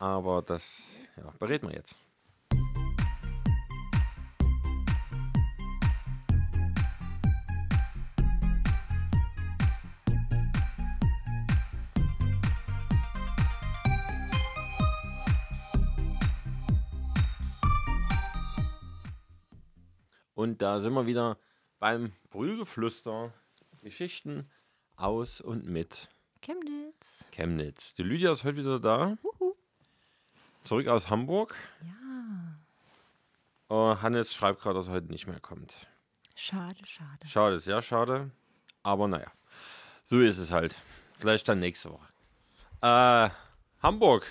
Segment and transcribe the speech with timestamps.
[0.00, 0.82] Aber das
[1.14, 1.94] ja, bereden wir jetzt.
[20.34, 21.36] Und da sind wir wieder
[21.78, 23.34] beim Brühlgeflüster.
[23.82, 24.50] Geschichten
[24.96, 26.08] aus und mit
[26.40, 27.26] Chemnitz.
[27.32, 27.92] Chemnitz.
[27.94, 29.18] Die Lydia ist heute wieder da.
[30.62, 31.54] Zurück aus Hamburg.
[31.82, 32.56] Ja.
[33.68, 35.74] Oh, Hannes schreibt gerade, dass er heute nicht mehr kommt.
[36.34, 37.26] Schade, schade.
[37.26, 38.30] Schade, sehr schade.
[38.82, 39.30] Aber naja,
[40.02, 40.76] so ist es halt.
[41.18, 42.08] Vielleicht dann nächste Woche.
[42.82, 43.30] Äh,
[43.82, 44.26] Hamburg.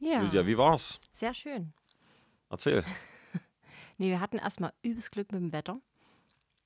[0.00, 0.20] Ja.
[0.20, 1.00] Lydia, wie war's?
[1.12, 1.72] Sehr schön.
[2.50, 2.84] Erzähl.
[3.98, 5.78] Nee, wir hatten erstmal übelst Glück mit dem Wetter.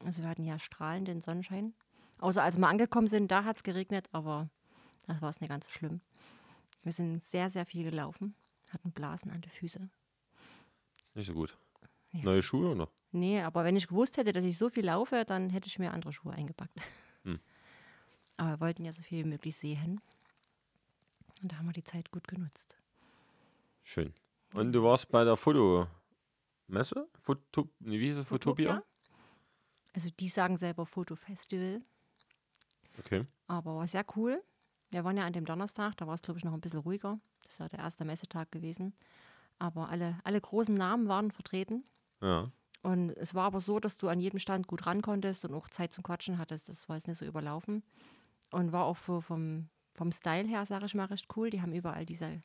[0.02, 1.74] Also wir hatten ja strahlenden Sonnenschein.
[2.18, 4.48] Außer als wir angekommen sind, da hat es geregnet, aber
[5.06, 6.00] das war es nicht ganz so schlimm.
[6.82, 8.34] Wir sind sehr, sehr viel gelaufen,
[8.72, 9.90] hatten Blasen an den Füßen.
[11.14, 11.56] Nicht so gut.
[12.12, 12.22] Ja.
[12.22, 12.88] Neue Schuhe oder?
[13.12, 15.92] Nee, aber wenn ich gewusst hätte, dass ich so viel laufe, dann hätte ich mir
[15.92, 16.74] andere Schuhe eingepackt.
[17.24, 17.40] Hm.
[18.38, 20.00] Aber wir wollten ja so viel wie möglich sehen.
[21.42, 22.76] Und da haben wir die Zeit gut genutzt.
[23.82, 24.12] Schön.
[24.52, 25.88] Und du warst bei der Fotomesse?
[27.22, 28.26] Foto, wie hieß es?
[28.28, 28.82] Fotopia?
[29.94, 31.80] Also die sagen selber Fotofestival,
[32.98, 33.24] Okay.
[33.46, 34.42] aber war sehr cool.
[34.90, 37.18] Wir waren ja an dem Donnerstag, da war es glaube ich noch ein bisschen ruhiger.
[37.46, 38.94] Das war der erste Messetag gewesen.
[39.58, 41.84] Aber alle, alle großen Namen waren vertreten.
[42.20, 42.50] Ja.
[42.82, 45.68] Und es war aber so, dass du an jedem Stand gut ran konntest und auch
[45.68, 46.68] Zeit zum Quatschen hattest.
[46.68, 47.82] Das war jetzt nicht so überlaufen.
[48.52, 51.50] Und war auch so vom, vom Style her, sage ich mal, recht cool.
[51.50, 52.42] Die haben überall diese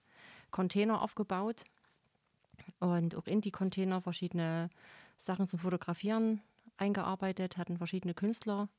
[0.50, 1.64] Container aufgebaut
[2.80, 4.70] und auch in die Container verschiedene
[5.18, 6.42] Sachen zum Fotografieren
[6.78, 8.70] eingearbeitet, hatten verschiedene Künstler,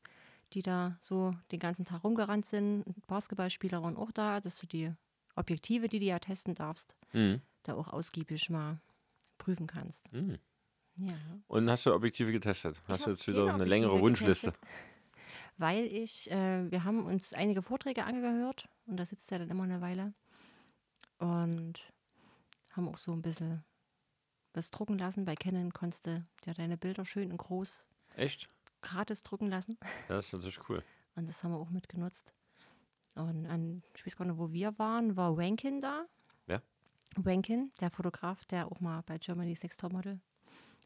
[0.53, 2.85] die da so den ganzen Tag rumgerannt sind.
[3.07, 4.93] Basketballspieler waren auch da, dass du die
[5.35, 7.41] Objektive, die du ja testen darfst, Mhm.
[7.63, 8.81] da auch ausgiebig mal
[9.39, 10.13] prüfen kannst.
[10.13, 10.39] Mhm.
[10.97, 11.15] Ja.
[11.49, 12.83] Und hast du Objektive getestet?
[12.87, 14.47] Hast Ich du jetzt wieder eine längere Objektive Wunschliste?
[14.53, 14.69] getestet,
[15.59, 19.63] Weil ich, äh, wir haben uns einige Vorträge angehört und da sitzt ja dann immer
[19.65, 20.13] eine Weile.
[21.19, 21.93] Und
[22.71, 23.65] haben auch so ein bisschen
[24.55, 25.25] was drucken lassen.
[25.25, 27.85] Bei Canon konntest du ja deine Bilder schön und groß
[28.17, 28.49] Echt?
[28.81, 29.79] gratis drucken lassen.
[30.09, 30.83] Das ist natürlich cool.
[31.15, 32.35] Und das haben wir auch mitgenutzt.
[33.15, 36.07] Und an, ich weiß gar nicht, wo wir waren, war Wankin da.
[36.47, 36.63] Wer?
[37.17, 40.21] Wankin, der Fotograf, der auch mal bei Germany's Next Topmodel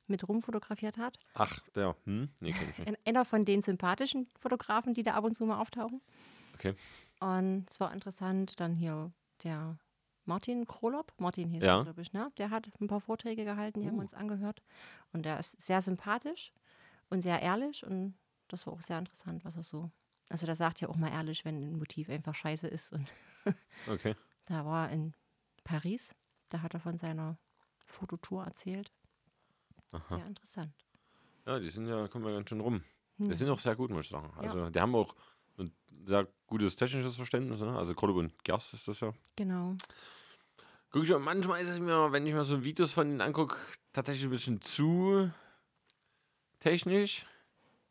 [0.09, 1.19] mit rumfotografiert hat.
[1.34, 1.97] Ach, der.
[2.04, 2.28] Hm?
[2.41, 2.88] Nee, kenn ich nicht.
[2.88, 6.00] Ein- Einer von den sympathischen Fotografen, die da ab und zu mal auftauchen.
[6.54, 6.75] Okay.
[7.20, 9.12] Und es war interessant, dann hier
[9.44, 9.78] der
[10.25, 11.78] Martin Krolop, Martin hieß Ja.
[11.78, 12.32] er, glaube ich, ne?
[12.38, 14.62] Der hat ein paar Vorträge gehalten, die haben wir uns angehört.
[15.12, 16.53] Und der ist sehr sympathisch
[17.10, 18.14] und sehr ehrlich und
[18.48, 19.91] das war auch sehr interessant, was er so.
[20.28, 22.92] Also der sagt ja auch mal ehrlich, wenn ein Motiv einfach scheiße ist.
[22.92, 23.10] Und
[23.88, 24.16] Okay.
[24.47, 25.14] da war er in
[25.64, 26.14] Paris,
[26.48, 27.38] da hat er von seiner
[27.84, 28.91] Fototour erzählt.
[30.09, 30.72] Sehr interessant.
[31.47, 32.82] Ja, die sind ja, kommen ja ganz schön rum.
[33.19, 33.34] Die Hm.
[33.34, 34.31] sind auch sehr gut, muss ich sagen.
[34.37, 35.14] Also, die haben auch
[35.59, 35.72] ein
[36.04, 37.60] sehr gutes technisches Verständnis.
[37.60, 37.75] Ne?
[37.78, 39.14] Also, Krolop und Gerst ist das ja.
[39.37, 39.76] Genau.
[40.91, 43.56] Guck ich, mal, manchmal ist es mir, wenn ich mir so Videos von denen angucke,
[43.93, 45.31] tatsächlich ein bisschen zu
[46.60, 47.25] technisch.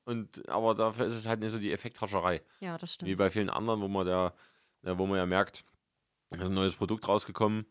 [0.05, 2.41] Und, aber dafür ist es halt nicht so die Effekthascherei.
[2.59, 3.17] Ja, das Wie stimmt.
[3.17, 4.33] bei vielen anderen, wo man, da,
[4.83, 5.65] ja, wo man ja merkt,
[6.29, 7.65] da ist ein neues Produkt rausgekommen.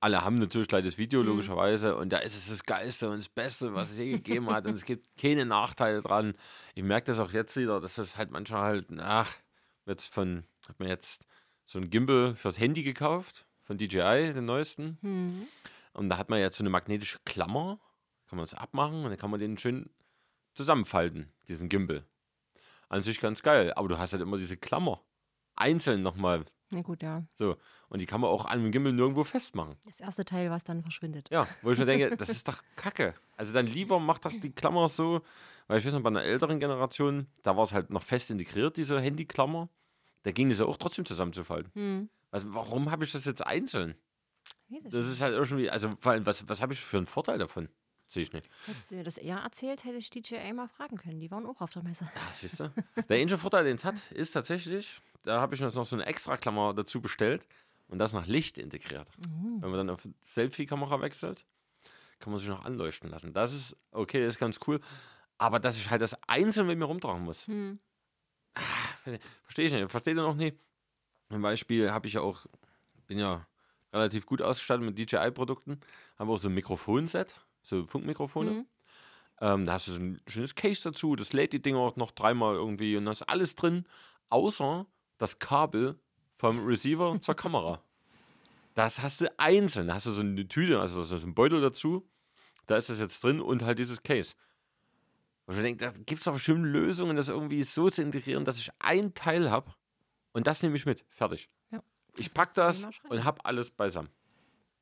[0.00, 1.96] Alle haben natürlich gleich das Video, logischerweise.
[1.96, 4.66] Und da ist es das Geilste und das Beste, was es je gegeben hat.
[4.66, 6.34] Und es gibt keine Nachteile dran.
[6.74, 9.34] Ich merke das auch jetzt wieder, dass das halt manchmal halt, ach,
[9.86, 11.24] jetzt von, hat man jetzt
[11.64, 14.98] so ein Gimbal fürs Handy gekauft, von DJI, den neuesten.
[15.02, 15.46] Hm.
[15.92, 17.80] Und da hat man jetzt so eine magnetische Klammer,
[18.28, 19.88] kann man das abmachen und dann kann man den schön
[20.56, 22.04] zusammenfalten, diesen Gimbal.
[22.88, 25.02] An sich ganz geil, aber du hast halt immer diese Klammer.
[25.54, 26.44] Einzeln nochmal.
[26.70, 27.24] Na gut, ja.
[27.34, 27.56] So.
[27.88, 29.76] Und die kann man auch an dem Gimbal nirgendwo festmachen.
[29.84, 31.30] Das erste Teil, was dann verschwindet.
[31.30, 33.14] Ja, wo ich mir denke, das ist doch Kacke.
[33.36, 35.22] Also dann lieber macht doch die Klammer so,
[35.68, 38.76] weil ich weiß noch, bei einer älteren Generation, da war es halt noch fest integriert,
[38.76, 39.68] diese Handyklammer.
[40.22, 41.72] Da ging es ja auch trotzdem zusammenzufalten.
[41.74, 42.08] Hm.
[42.30, 43.94] Also warum habe ich das jetzt einzeln?
[44.90, 47.68] Das ist halt irgendwie, also vor allem, was, was habe ich für einen Vorteil davon?
[48.08, 48.48] Sehe ich nicht.
[48.66, 51.18] Hättest du mir das eher erzählt, hätte ich DJI mal fragen können.
[51.20, 52.04] Die waren auch auf der Messe.
[52.14, 52.72] Ja, siehst du?
[53.08, 56.06] Der einzige Vorteil, den es hat, ist tatsächlich, da habe ich jetzt noch so eine
[56.06, 57.46] Extra-Klammer dazu bestellt
[57.88, 59.08] und das nach Licht integriert.
[59.18, 61.44] Wenn man dann auf Selfie-Kamera wechselt,
[62.20, 63.32] kann man sich noch anleuchten lassen.
[63.32, 64.80] Das ist okay, das ist ganz cool.
[65.38, 67.78] Aber dass ich halt das einzeln mit mir rumtragen muss, Hm.
[69.44, 69.90] verstehe ich nicht.
[69.90, 70.56] Verstehe ich noch nicht.
[71.30, 72.46] Zum Beispiel habe ich ja auch,
[73.06, 73.46] bin ja
[73.92, 75.80] relativ gut ausgestattet mit DJI-Produkten,
[76.18, 77.34] habe auch so ein Mikrofonset,
[77.68, 78.50] so Funkmikrofone.
[78.50, 78.66] Mhm.
[79.40, 82.12] Ähm, da hast du so ein schönes Case dazu, das lädt die Dinger auch noch
[82.12, 83.86] dreimal irgendwie und da ist alles drin,
[84.30, 84.86] außer
[85.18, 85.98] das Kabel
[86.36, 87.82] vom Receiver zur Kamera.
[88.74, 89.88] Das hast du einzeln.
[89.88, 92.06] Da hast du so eine Tüte, also so ein Beutel dazu.
[92.66, 94.34] Da ist das jetzt drin und halt dieses Case.
[95.46, 98.58] Und ich denke, da gibt es doch bestimmt Lösungen, das irgendwie so zu integrieren, dass
[98.58, 99.72] ich ein Teil habe
[100.32, 101.04] und das nehme ich mit.
[101.08, 101.48] Fertig.
[101.70, 101.82] Ja,
[102.16, 104.10] Ich das pack musst du das und habe alles beisammen.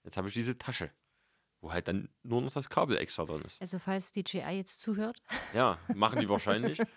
[0.02, 0.90] Jetzt habe ich diese Tasche,
[1.64, 3.58] wo halt dann nur noch das Kabel extra drin ist.
[3.60, 5.22] Also falls DJI jetzt zuhört,
[5.54, 6.78] Ja, machen die wahrscheinlich.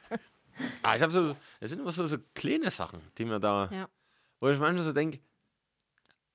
[0.82, 3.88] Ah, ich habe so, es sind immer so, so kleine Sachen, die mir da, ja.
[4.40, 5.20] wo ich manchmal so denke,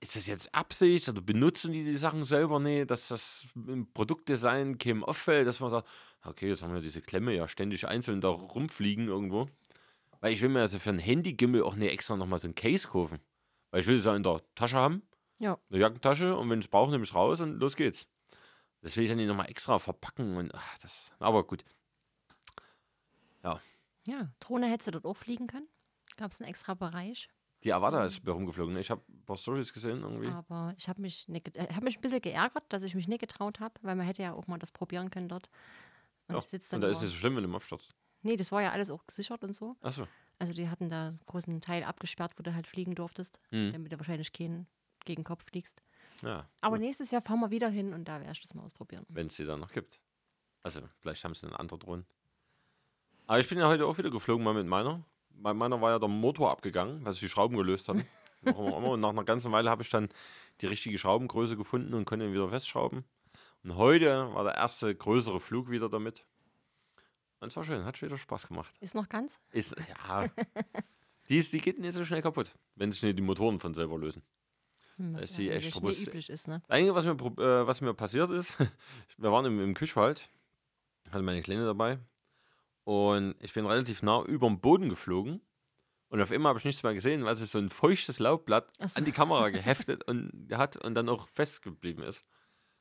[0.00, 4.79] ist das jetzt Absicht oder benutzen die die Sachen selber nicht, dass das im Produktdesign
[4.79, 5.88] keinem auffällt, dass man sagt,
[6.25, 9.46] okay, jetzt haben wir diese Klemme ja ständig einzeln da rumfliegen irgendwo.
[10.20, 12.87] Weil ich will mir also für ein Handygimmel auch nicht extra nochmal so ein Case
[12.87, 13.19] kaufen.
[13.73, 15.02] Weil ich will es ja in der Tasche haben,
[15.40, 15.58] Ja.
[15.69, 18.06] eine Jackentasche und wenn ich es brauche, nehme ich es raus und los geht's.
[18.82, 21.64] Das will ich dann nicht nochmal extra verpacken und ach, das, aber gut.
[24.05, 25.69] Ja, Drohne hättest du dort auch fliegen können.
[26.17, 27.29] Gab es einen extra Bereich.
[27.62, 28.76] Die Avada ist bei rumgeflogen.
[28.76, 30.26] Ich habe ein paar Stories gesehen irgendwie.
[30.26, 33.20] Aber ich habe mich, nicht äh, hab mich ein bisschen geärgert, dass ich mich nicht
[33.20, 35.49] getraut habe, weil man hätte ja auch mal das probieren können dort.
[36.26, 37.94] Und Ja, und da ist es so schlimm, wenn du abstürzt.
[38.23, 39.76] Nee, das war ja alles auch gesichert und so.
[39.81, 40.08] Achso.
[40.40, 43.73] Also die hatten da einen großen Teil abgesperrt, wo du halt fliegen durftest, Hm.
[43.73, 44.67] damit du wahrscheinlich keinen
[45.05, 45.82] gegen den Kopf fliegst.
[46.22, 49.04] Ja, Aber nächstes Jahr fahren wir wieder hin und da werde ich das mal ausprobieren.
[49.08, 50.00] wenn es die dann noch gibt.
[50.62, 52.06] Also, vielleicht haben sie einen anderen Drohnen.
[53.26, 55.04] Aber ich bin ja heute auch wieder geflogen, mal mit meiner.
[55.30, 58.04] Bei meiner war ja der Motor abgegangen, weil sich die Schrauben gelöst immer.
[58.44, 60.08] Und nach einer ganzen Weile habe ich dann
[60.60, 63.04] die richtige Schraubengröße gefunden und konnte ihn wieder festschrauben.
[63.64, 66.24] Und heute war der erste größere Flug wieder damit.
[67.40, 68.72] Und es war schön, hat wieder Spaß gemacht.
[68.80, 69.40] Ist noch ganz?
[69.50, 70.28] Ist, ja.
[71.28, 73.98] die, ist, die geht nicht so schnell kaputt, wenn sich nicht die Motoren von selber
[73.98, 74.22] lösen.
[74.96, 75.98] Hm, was ist ja robust.
[75.98, 76.62] nicht üblich ist, ne?
[76.66, 78.56] Das Einzige, was mir, äh, was mir passiert ist,
[79.16, 80.30] wir waren im, im Küchwald,
[81.10, 81.98] hatte meine Kleine dabei
[82.84, 85.40] und ich bin relativ nah über dem Boden geflogen
[86.08, 88.98] und auf einmal habe ich nichts mehr gesehen, weil sich so ein feuchtes Laubblatt so.
[88.98, 92.24] an die Kamera geheftet und hat und dann auch festgeblieben ist.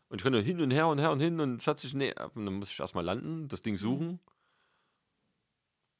[0.09, 2.13] Und ich konnte hin und her und her und hin und es hat sich, nee,
[2.13, 4.19] dann musste ich erstmal landen, das Ding suchen.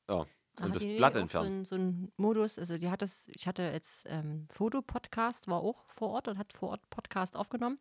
[0.10, 0.28] Ja,
[0.58, 1.66] und hat das die Blatt entfernen.
[1.66, 5.86] So ein, so Modus, also die hat das, ich hatte jetzt ähm, Fotopodcast, war auch
[5.88, 7.80] vor Ort und hat vor Ort Podcast aufgenommen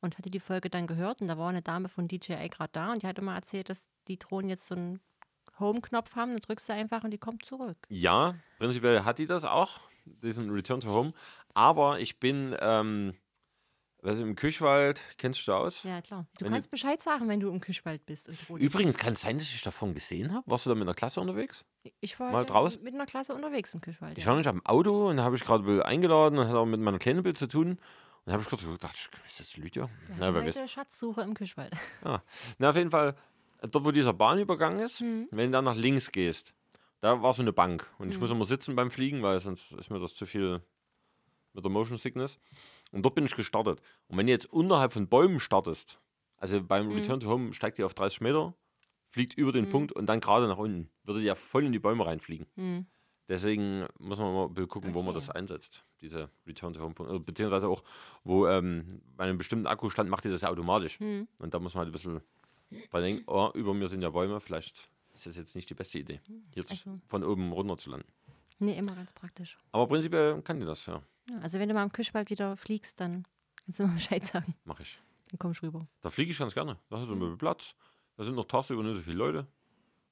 [0.00, 2.92] und hatte die Folge dann gehört und da war eine Dame von DJI gerade da
[2.92, 5.00] und die hat immer erzählt, dass die Drohnen jetzt so einen
[5.58, 7.76] Home-Knopf haben, dann drückst du einfach und die kommt zurück.
[7.88, 11.12] Ja, prinzipiell hat die das auch, diesen Return to Home.
[11.54, 13.14] Aber ich bin, ähm,
[14.02, 15.82] also im Küchwald, kennst du aus?
[15.82, 16.26] Ja, klar.
[16.38, 19.48] Du Wenn kannst Bescheid sagen, wenn du im Küchwald bist Übrigens, kann es sein, dass
[19.52, 20.48] ich davon gesehen habe?
[20.50, 21.64] Warst du da mit einer Klasse unterwegs?
[22.00, 22.82] Ich war mal ja draußen?
[22.82, 24.16] mit einer Klasse unterwegs im Küchwald.
[24.18, 24.30] Ich ja.
[24.30, 26.98] war nicht am Auto und da habe ich gerade eingeladen und hatte auch mit meiner
[26.98, 27.70] kleinen Bild zu tun.
[27.72, 27.78] Und
[28.26, 29.84] da habe ich kurz gedacht, ist das Lydia?
[30.08, 30.70] Wir Na, wer weiß.
[30.70, 31.72] Schatzsuche im Küchwald.
[32.58, 33.16] Na, auf jeden Fall,
[33.62, 35.26] dort wo dieser Bahnübergang ist, Mhm.
[35.30, 36.54] wenn du dann nach links gehst,
[37.00, 37.86] da war so eine Bank.
[37.98, 40.60] Und ich muss immer sitzen beim Fliegen, weil sonst ist mir das zu viel
[41.54, 42.38] mit der Motion Sickness.
[42.92, 43.80] Und dort bin ich gestartet.
[44.08, 46.00] Und wenn du jetzt unterhalb von Bäumen startest,
[46.36, 46.94] also beim Mhm.
[46.94, 48.54] Return to Home steigt die auf 30 Meter,
[49.10, 52.06] fliegt über den Punkt und dann gerade nach unten, würde ja voll in die Bäume
[52.06, 52.46] reinfliegen.
[52.56, 52.86] Hm.
[53.28, 55.18] Deswegen muss man mal gucken, wo man Okay.
[55.26, 56.94] das einsetzt, diese Return to Home.
[56.96, 57.84] Fun- äh, Beziehungsweise auch,
[58.24, 60.98] wo ähm, bei einem bestimmten Akkustand macht die das ja automatisch.
[60.98, 61.28] Hm.
[61.38, 62.20] Und da muss man halt ein bisschen
[62.90, 65.98] dran denken, oh, über mir sind ja Bäume, vielleicht ist das jetzt nicht die beste
[66.00, 66.20] Idee,
[66.54, 68.06] jetzt Also- von oben runter zu landen.
[68.58, 69.58] Nee, immer ganz praktisch.
[69.72, 71.00] Aber prinzipiell kann die das, Ja,
[71.42, 73.24] also wenn du mal im Küchwald wieder fliegst, dann
[73.64, 74.54] kannst du mal Bescheid sagen.
[74.64, 74.98] mache ich.
[75.30, 75.86] Dann kommst du rüber.
[76.00, 76.76] Da fliege ich ganz gerne.
[76.88, 77.18] Da hast du Mhm.
[77.18, 77.74] ein bisschen Platz.
[78.16, 79.46] Da sind noch tagsüber nicht so viele Leute.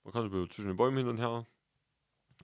[0.04, 1.44] Man kann zwischen den Bäumen hin und her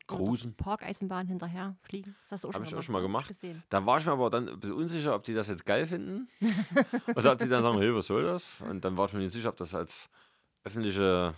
[0.07, 0.55] cruisen.
[0.57, 2.15] Parkeisenbahn hinterher fliegen.
[2.25, 3.29] Das hast du auch Hab schon ich auch schon mal ich gemacht.
[3.29, 3.63] Gesehen.
[3.71, 6.29] Da war ich mir aber dann ein bisschen unsicher, ob die das jetzt geil finden.
[7.15, 8.61] oder ob die dann sagen, hey, was soll das?
[8.61, 10.11] Und dann war ich mir nicht sicher, ob das als
[10.65, 11.35] öffentliche,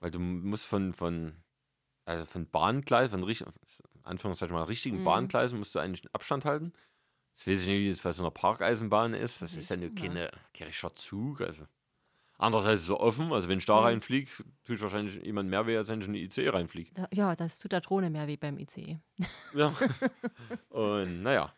[0.00, 1.36] weil du musst von, von,
[2.04, 3.44] also von Bahngleis, von richt-
[4.04, 5.04] Anführungszeichen mal richtigen Mhm.
[5.04, 6.72] Bahngleisen musst du eigentlich einen Abstand halten.
[7.34, 9.40] Jetzt weiß ich nicht, wie das bei so einer Parkeisenbahn ist.
[9.42, 11.40] Das ist ja nur keine, kein Zug.
[11.40, 11.62] Also.
[12.38, 13.84] Andererseits ist es so offen, also wenn ich da Mhm.
[13.86, 14.30] reinfliege,
[14.64, 16.90] tue ich wahrscheinlich jemand mehr weh, als wenn ich in die IC reinfliege.
[16.94, 18.98] Da, ja, das tut der Drohne mehr wie beim ICE.
[19.54, 19.72] Ja.
[20.70, 21.52] Und naja.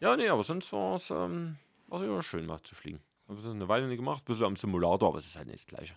[0.00, 1.56] Ja, nee, aber sonst war es ähm,
[1.88, 3.00] war's immer schön, mal zu fliegen.
[3.28, 5.66] Habe es eine Weile nicht gemacht, bisschen am Simulator, aber es ist halt nicht das
[5.66, 5.94] Gleiche.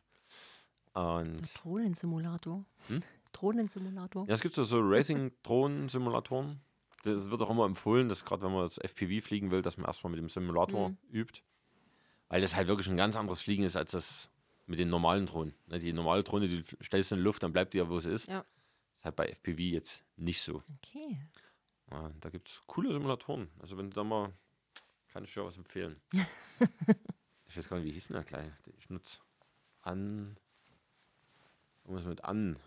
[0.93, 2.65] Und Der Drohnensimulator.
[2.87, 3.01] Hm?
[3.31, 4.27] Drohnensimulator.
[4.27, 6.59] ja, es gibt so, so Racing-Drohnen-Simulatoren.
[7.03, 9.87] Das wird auch immer empfohlen, dass gerade wenn man das FPV fliegen will, dass man
[9.87, 10.97] erstmal mit dem Simulator Mhm.
[11.11, 11.41] übt.
[12.29, 14.29] Weil das halt wirklich ein ganz anderes Fliegen ist als das
[14.67, 15.53] mit den normalen Drohnen.
[15.67, 17.99] Ne, Die normale Drohne, die stellst du in die Luft, dann bleibt die ja, wo
[17.99, 18.27] sie ist.
[18.27, 18.39] Ja.
[18.99, 20.63] ist halt bei FPV jetzt nicht so.
[20.77, 21.25] Okay.
[21.89, 23.49] Ja, da gibt es coole Simulatoren.
[23.59, 24.31] Also wenn du da mal,
[25.11, 25.99] kann ich dir was empfehlen.
[27.49, 28.51] ich weiß gar nicht, wie hieß denn der gleich?
[28.65, 29.19] den Ich nutze
[29.81, 30.37] an.
[31.83, 32.57] Irgendwas mit an.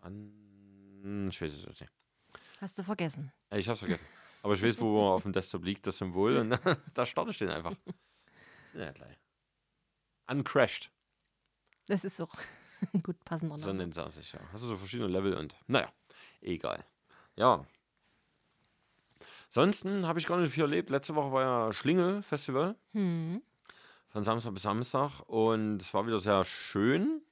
[0.00, 1.28] An.
[1.30, 1.92] Ich weiß es nicht.
[2.60, 3.32] Hast du vergessen.
[3.50, 4.04] Äh, Ich hab's vergessen.
[4.42, 6.36] Aber ich weiß, wo auf dem Desktop liegt, das Symbol.
[6.36, 6.50] Und
[6.94, 7.74] da starte ich den einfach.
[8.74, 9.16] Ja, gleich.
[10.28, 10.90] Uncrashed.
[11.86, 12.34] Das ist auch
[13.02, 13.78] gut passender So Name.
[13.80, 14.40] nennt er sich, ja.
[14.52, 15.90] Hast du so verschiedene Level und naja,
[16.40, 16.84] egal.
[17.36, 17.64] Ja.
[19.46, 20.90] Ansonsten habe ich gar nicht viel erlebt.
[20.90, 22.76] Letzte Woche war ja Schlingel-Festival.
[22.92, 23.42] Hm.
[24.08, 25.20] Von Samstag bis Samstag.
[25.26, 27.22] Und es war wieder sehr schön.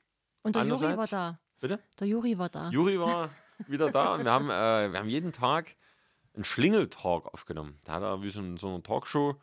[0.43, 1.39] Und der Juri war da.
[1.61, 1.81] Bitte?
[1.99, 2.71] Der Juri war da.
[2.71, 3.31] Juri war
[3.67, 5.77] wieder da und wir haben, äh, wir haben jeden Tag
[6.35, 7.79] einen Schlingel-Talk aufgenommen.
[7.85, 9.37] Da hat er wie so, ein, so eine Talkshow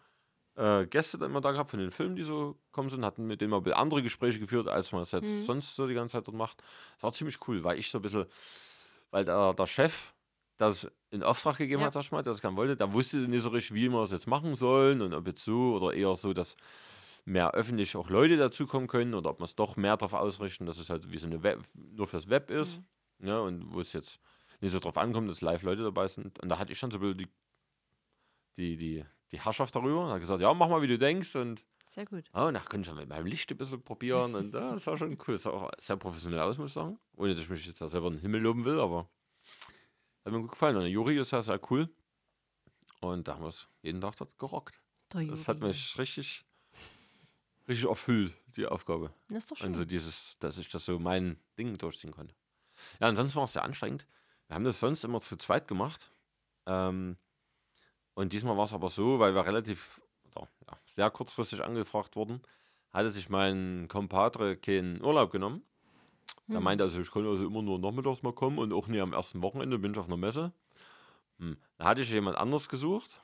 [0.56, 3.42] äh, Gäste dann immer da gehabt von den Filmen, die so gekommen sind, hatten mit
[3.42, 5.46] denen mal ein bisschen andere Gespräche geführt, als man es jetzt Mhm.
[5.46, 6.64] sonst so die ganze Zeit dort macht.
[6.96, 8.26] Das war ziemlich cool, weil ich so ein bisschen,
[9.12, 10.14] weil der, der Chef
[10.58, 11.88] das in Auftrag gegeben Ja.
[11.88, 14.04] hat, sag ich mal, der das gerne wollte, der wusste nicht so richtig, wie wir
[14.04, 16.56] es jetzt machen sollen und ob jetzt so oder eher so, dass
[17.26, 20.78] mehr öffentlich auch Leute dazukommen können oder ob wir es doch mehr darauf ausrichten, dass
[20.78, 22.82] es halt wie so eine Web, nur fürs Web ist.
[23.20, 24.20] Ja, und wo es jetzt
[24.62, 26.40] nicht so drauf ankommt, dass live Leute dabei sind.
[26.40, 27.28] Und da hatte ich schon so ein bisschen die,
[28.58, 30.06] die, die, die Herrschaft darüber.
[30.06, 31.36] Und hat gesagt, ja, mach mal, wie du denkst.
[31.36, 32.26] Und Sehr gut.
[32.34, 34.36] oh, und da konnte ich dann mit meinem Licht ein bisschen probieren.
[34.36, 35.34] Und ja, das war schon cool.
[35.36, 37.00] Das sah auch sehr professionell aus, muss ich sagen.
[37.16, 39.10] Ohne dass ich mich jetzt da selber in den Himmel loben will, aber
[40.26, 40.76] hat mir gut gefallen.
[40.76, 41.90] Und der Juri ist ja sehr cool.
[43.02, 44.82] Und da haben wir es jeden Tag dort gerockt.
[45.10, 46.46] Das hat mich richtig,
[47.68, 49.14] richtig erfüllt, die Aufgabe.
[49.30, 49.72] Das ist doch schön.
[49.72, 52.36] Also dieses, dass ich das so mein Ding durchziehen konnte.
[53.00, 54.06] Ja, ansonsten war es sehr anstrengend.
[54.48, 56.12] Wir haben das sonst immer zu zweit gemacht.
[56.66, 57.18] Ähm,
[58.14, 60.02] und diesmal war es aber so, weil wir relativ
[60.36, 62.42] ja, sehr kurzfristig angefragt wurden,
[62.92, 65.64] hatte sich mein Kompadre keinen Urlaub genommen.
[66.50, 66.64] Er Hm.
[66.64, 69.42] meinte also, ich kann also immer nur nachmittags mal kommen und auch nie am ersten
[69.42, 70.54] Wochenende bin ich auf einer Messe.
[71.40, 71.58] Hm.
[71.78, 73.22] Da hatte ich jemand anderes gesucht.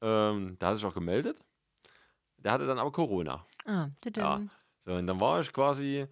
[0.00, 1.42] Ähm, der hat sich auch gemeldet.
[2.38, 3.46] Der hatte dann aber Corona.
[3.66, 4.50] Ah, tüdüm.
[4.84, 6.06] So, und dann war ich quasi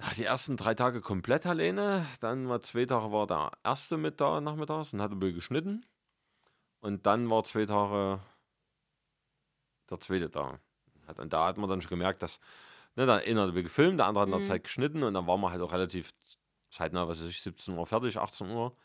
[0.00, 2.06] ja, die ersten drei Tage komplett alleine.
[2.20, 5.86] Dann war zwei Tage war der erste mit da nachmittags und hat ein bisschen geschnitten.
[6.80, 8.20] Und dann war zwei Tage
[9.90, 10.58] der zweite da.
[11.16, 12.40] Und da hat man dann schon gemerkt, dass
[12.96, 14.44] ne, der eine hat ein bisschen gefilmt, der andere hat in der Mhm.
[14.44, 16.10] Zeit geschnitten und dann waren wir halt auch relativ
[16.70, 18.76] zeitnah, was weiß ich, 17 Uhr fertig, 18 Uhr.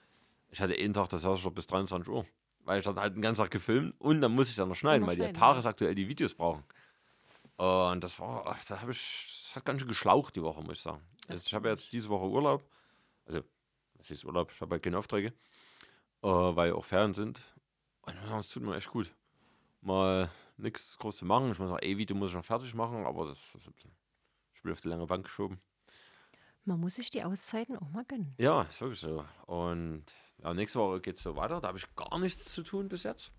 [0.50, 2.26] Ich hatte einen Tag, das schon bis 23 Uhr.
[2.64, 5.02] Weil ich hatte halt den ganzen Tag gefilmt und dann muss ich dann noch schneiden,
[5.02, 6.64] noch weil die schneiden, tagesaktuell die Videos brauchen.
[7.58, 10.82] Und das war, da habe ich, das hat ganz schön geschlaucht die Woche, muss ich
[10.82, 11.02] sagen.
[11.22, 12.68] Das Also ich habe jetzt diese Woche Urlaub.
[13.26, 13.42] Also,
[13.96, 14.52] was ist Urlaub?
[14.52, 15.28] Ich habe halt keine Aufträge,
[16.24, 17.42] äh, weil auch Ferien sind.
[18.02, 19.14] Und das tut mir echt gut.
[19.82, 21.52] Mal nichts groß zu machen.
[21.52, 23.92] Ich muss sagen, ey, Video muss ich noch fertig machen, aber das bisschen,
[24.54, 25.60] ich bin auf die lange Bank geschoben.
[26.66, 28.36] Man muss sich die Auszeiten auch mal gönnen.
[28.38, 29.26] Ja, ist wirklich so.
[29.48, 30.06] Und
[30.44, 31.60] ja, nächste Woche geht es so weiter.
[31.62, 33.32] Da habe ich gar nichts zu tun bis jetzt.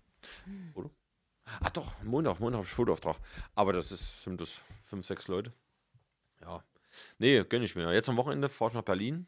[0.73, 0.89] Oder?
[1.59, 3.17] Ah, doch, Montag, Montag habe ich Fotoauftrag.
[3.55, 5.51] Aber das ist, sind das fünf, sechs Leute.
[6.41, 6.63] Ja.
[7.17, 7.91] Nee, gönn ich mir.
[7.93, 9.27] Jetzt am Wochenende fahre ich nach Berlin.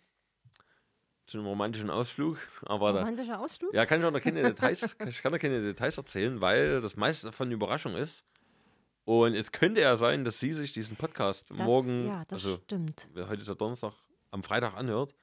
[1.27, 2.37] Zu einem romantischen Ausflug.
[2.65, 3.73] Aber Romantischer Ausflug?
[3.73, 6.95] ja, kann ich auch noch keine Details, ich kann noch keine Details erzählen, weil das
[6.95, 8.23] meiste davon eine Überraschung ist.
[9.05, 12.59] Und es könnte ja sein, dass sie sich diesen Podcast Das, morgen, Ja, das also
[12.63, 13.09] stimmt.
[13.15, 13.93] heute ist ja Donnerstag,
[14.31, 15.15] am Freitag anhört.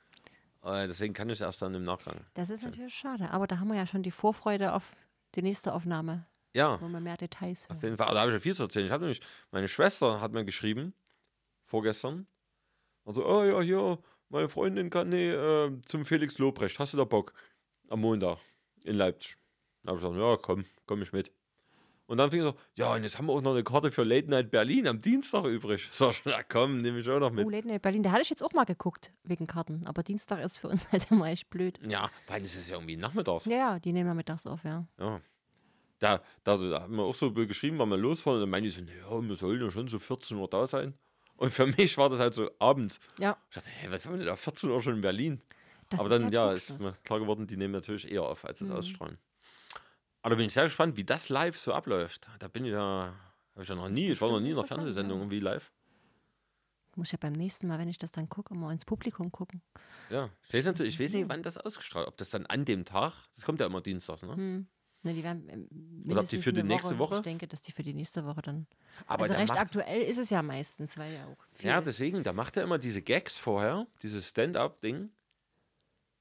[0.62, 2.24] Äh, deswegen kann ich erst dann im Nachgang.
[2.34, 3.30] Das ist natürlich schade.
[3.30, 4.94] Aber da haben wir ja schon die Vorfreude auf
[5.34, 7.76] die nächste Aufnahme, Ja, wo wir mehr Details hören.
[7.76, 8.06] auf jeden Fall.
[8.06, 8.86] Aber Da habe ich ja viel zu erzählen.
[8.86, 10.94] Ich habe nämlich, meine Schwester hat mir geschrieben,
[11.64, 12.26] vorgestern,
[13.04, 16.78] also, oh ja, hier, meine Freundin kann nee, äh, zum Felix Lobrecht.
[16.78, 17.32] Hast du da Bock?
[17.88, 18.38] Am Montag
[18.84, 19.36] in Leipzig.
[19.82, 21.32] Da habe ich gesagt, ja, komm, komm ich mit.
[22.12, 24.02] Und dann fing er so, ja, und jetzt haben wir auch noch eine Karte für
[24.04, 25.88] Late Night Berlin am Dienstag übrig.
[26.10, 27.46] Ich, na komm, nehme ich auch noch mit.
[27.46, 29.86] Oh, Late Night Berlin, da hatte ich jetzt auch mal geguckt, wegen Karten.
[29.86, 31.80] Aber Dienstag ist für uns halt immer echt blöd.
[31.88, 33.46] Ja, weil es ist ja irgendwie nachmittags.
[33.46, 34.86] Ja, ja, die nehmen wir mittags auf, ja.
[35.00, 35.22] Ja.
[36.00, 38.36] Da, da, da haben wir auch so geschrieben, wann wir losfahren.
[38.36, 40.92] Und dann meinte ich so, ja, wir sollen ja schon so 14 Uhr da sein.
[41.36, 43.00] Und für mich war das halt so abends.
[43.18, 45.40] Ja, Ich dachte, hey, was wollen wir denn da 14 Uhr schon in Berlin?
[45.88, 48.68] das Aber dann, ja, ist mir klar geworden, die nehmen natürlich eher auf, als es
[48.68, 48.76] Mhm.
[48.76, 49.18] ausstrahlen.
[50.22, 52.28] Aber da bin ich sehr gespannt, wie das live so abläuft.
[52.38, 53.14] Da bin ich ja,
[53.54, 55.72] habe ich ja noch nie, ich war noch nie in einer Fernsehsendung irgendwie live.
[56.94, 59.62] Muss ja beim nächsten Mal, wenn ich das dann gucke, mal ins Publikum gucken.
[60.10, 62.84] Ja, ich weiß, natürlich, ich weiß nicht, wann das ausgestrahlt Ob das dann an dem
[62.84, 64.36] Tag, das kommt ja immer dienstags, ne?
[64.36, 64.66] Hm.
[65.04, 67.16] Ne, die werden ähm, Oder ob die für die nächste Woche?
[67.16, 68.66] Ich denke, dass die für die nächste Woche dann.
[69.06, 71.70] Aber also recht macht, aktuell ist es ja meistens, weil ja auch viel.
[71.70, 75.10] Ja, deswegen, da macht er immer diese Gags vorher, dieses Stand-up-Ding.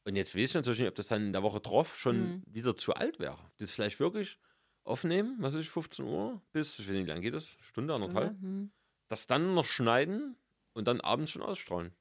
[0.04, 2.44] Und jetzt weiß ich natürlich nicht, ob das dann in der Woche drauf schon Mhm.
[2.48, 3.38] wieder zu alt wäre.
[3.60, 4.40] Das vielleicht wirklich
[4.84, 7.56] aufnehmen, was weiß ich, 15 Uhr bis, ich weiß nicht, wie lange geht das?
[7.62, 8.36] Stunde, anderthalb?
[8.36, 8.72] Stunde, hm.
[9.10, 10.36] Das dann noch schneiden
[10.74, 11.94] und dann abends schon ausstrahlen.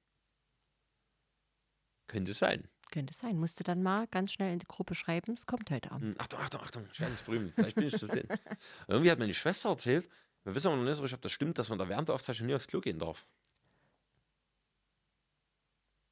[2.07, 2.69] Könnte sein.
[2.91, 3.37] Könnte sein.
[3.39, 6.15] Musste dann mal ganz schnell in die Gruppe schreiben, es kommt heute Abend.
[6.15, 7.53] Hm, Achtung, Achtung, Achtung, ich werde es berühmt.
[7.55, 8.27] Vielleicht bin ich zu sehen.
[8.89, 10.09] Irgendwie hat meine Schwester erzählt,
[10.45, 12.15] wir wissen aber noch nicht so richtig, ob das stimmt, dass man da während der
[12.15, 13.27] Aufzeichnung nie aufs Klo gehen darf.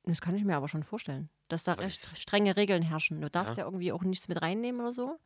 [0.08, 3.20] Das kann ich mir aber schon vorstellen, dass da Aber recht strenge Regeln herrschen.
[3.20, 3.64] Du darfst Ja.
[3.64, 3.66] ja.
[3.68, 5.18] irgendwie auch nichts mit reinnehmen oder so.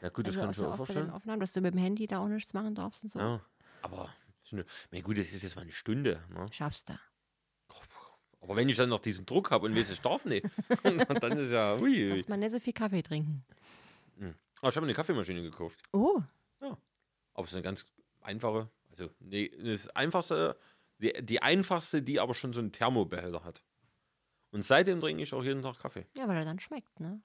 [0.00, 1.10] Ja, gut, das also kann auch ich mir auch oft bei den vorstellen.
[1.10, 3.18] Aufnahmen, dass du mit dem Handy da auch nichts machen darfst und so.
[3.18, 3.40] Ja,
[3.82, 4.08] aber,
[4.50, 6.22] na gut, das ist jetzt mal eine Stunde.
[6.30, 6.46] Ne?
[6.50, 6.94] Schaffst du.
[8.40, 10.46] Aber wenn ich dann noch diesen Druck habe und weiß, ich darf nicht,
[10.82, 12.08] dann ist ja, ui.
[12.08, 13.44] Darfst mal nicht so viel Kaffee trinken.
[14.62, 15.80] Ah, ich habe eine Kaffeemaschine gekauft.
[15.92, 16.22] Oh,
[16.60, 17.86] Aber es ist eine ganz
[18.20, 20.56] einfache, also nee, das einfachste,
[20.98, 23.62] die, die einfachste, die aber schon so einen Thermobehälter hat.
[24.52, 26.06] Und seitdem trinke ich auch jeden Tag Kaffee.
[26.16, 27.20] ja, weil er dann schmeckt, ne?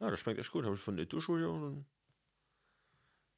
[0.00, 0.64] Ja, das schmeckt echt gut.
[0.64, 1.86] Habe ich von der Dusche dann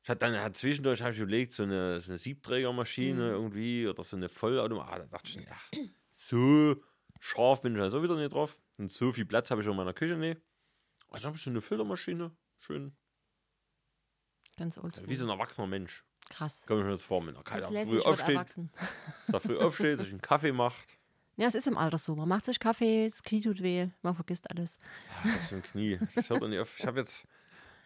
[0.02, 4.02] ich hatte dann hat zwischendurch habe ich überlegt, so eine, so eine Siebträgermaschine irgendwie oder
[4.02, 4.88] so eine Vollautomat.
[4.88, 6.82] Ah, da dachte ich, ja, so
[7.18, 8.58] scharf bin ich dann so wieder nicht drauf.
[8.78, 10.40] Und so viel Platz habe ich in meiner Küche nicht.
[11.10, 12.34] Also habe ich so eine Filtermaschine.
[12.56, 12.96] Schön.
[14.56, 15.08] Ganz oldschool.
[15.08, 16.04] Wie so ein erwachsener Mensch.
[16.30, 16.64] Krass.
[16.66, 18.72] Kann ich mir jetzt vor, wenn er Ganz früh aufsteht, erwachsen.
[19.28, 20.98] da früh aufsteht, sich einen Kaffee macht.
[21.40, 22.14] Ja, es ist im Alter so.
[22.14, 24.78] Man macht sich Kaffee, das Knie tut weh, man vergisst alles.
[25.24, 25.98] Ja, das mit dem Knie.
[26.14, 26.78] Das hört nicht auf.
[26.78, 27.26] Ich habe jetzt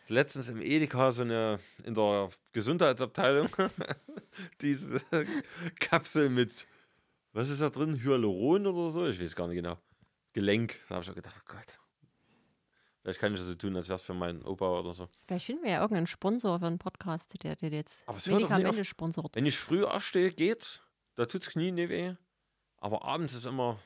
[0.08, 3.48] letztens im Edeka so eine, in der Gesundheitsabteilung,
[4.60, 5.00] diese
[5.78, 6.66] Kapsel mit,
[7.32, 8.02] was ist da drin?
[8.02, 9.06] Hyaluron oder so?
[9.06, 9.78] Ich weiß gar nicht genau.
[10.32, 10.80] Gelenk.
[10.88, 11.78] Da habe ich auch gedacht, oh Gott.
[13.02, 15.08] Vielleicht kann ich das so tun, als wäre es für meinen Opa oder so.
[15.28, 19.36] Vielleicht finden wir ja irgendeinen Sponsor für einen Podcast, der dir jetzt Medikamente sponsort.
[19.36, 20.82] Wenn ich früh aufstehe, geht,
[21.14, 22.16] da tut das Knie nicht weh.
[22.84, 23.80] Aber abends ist immer,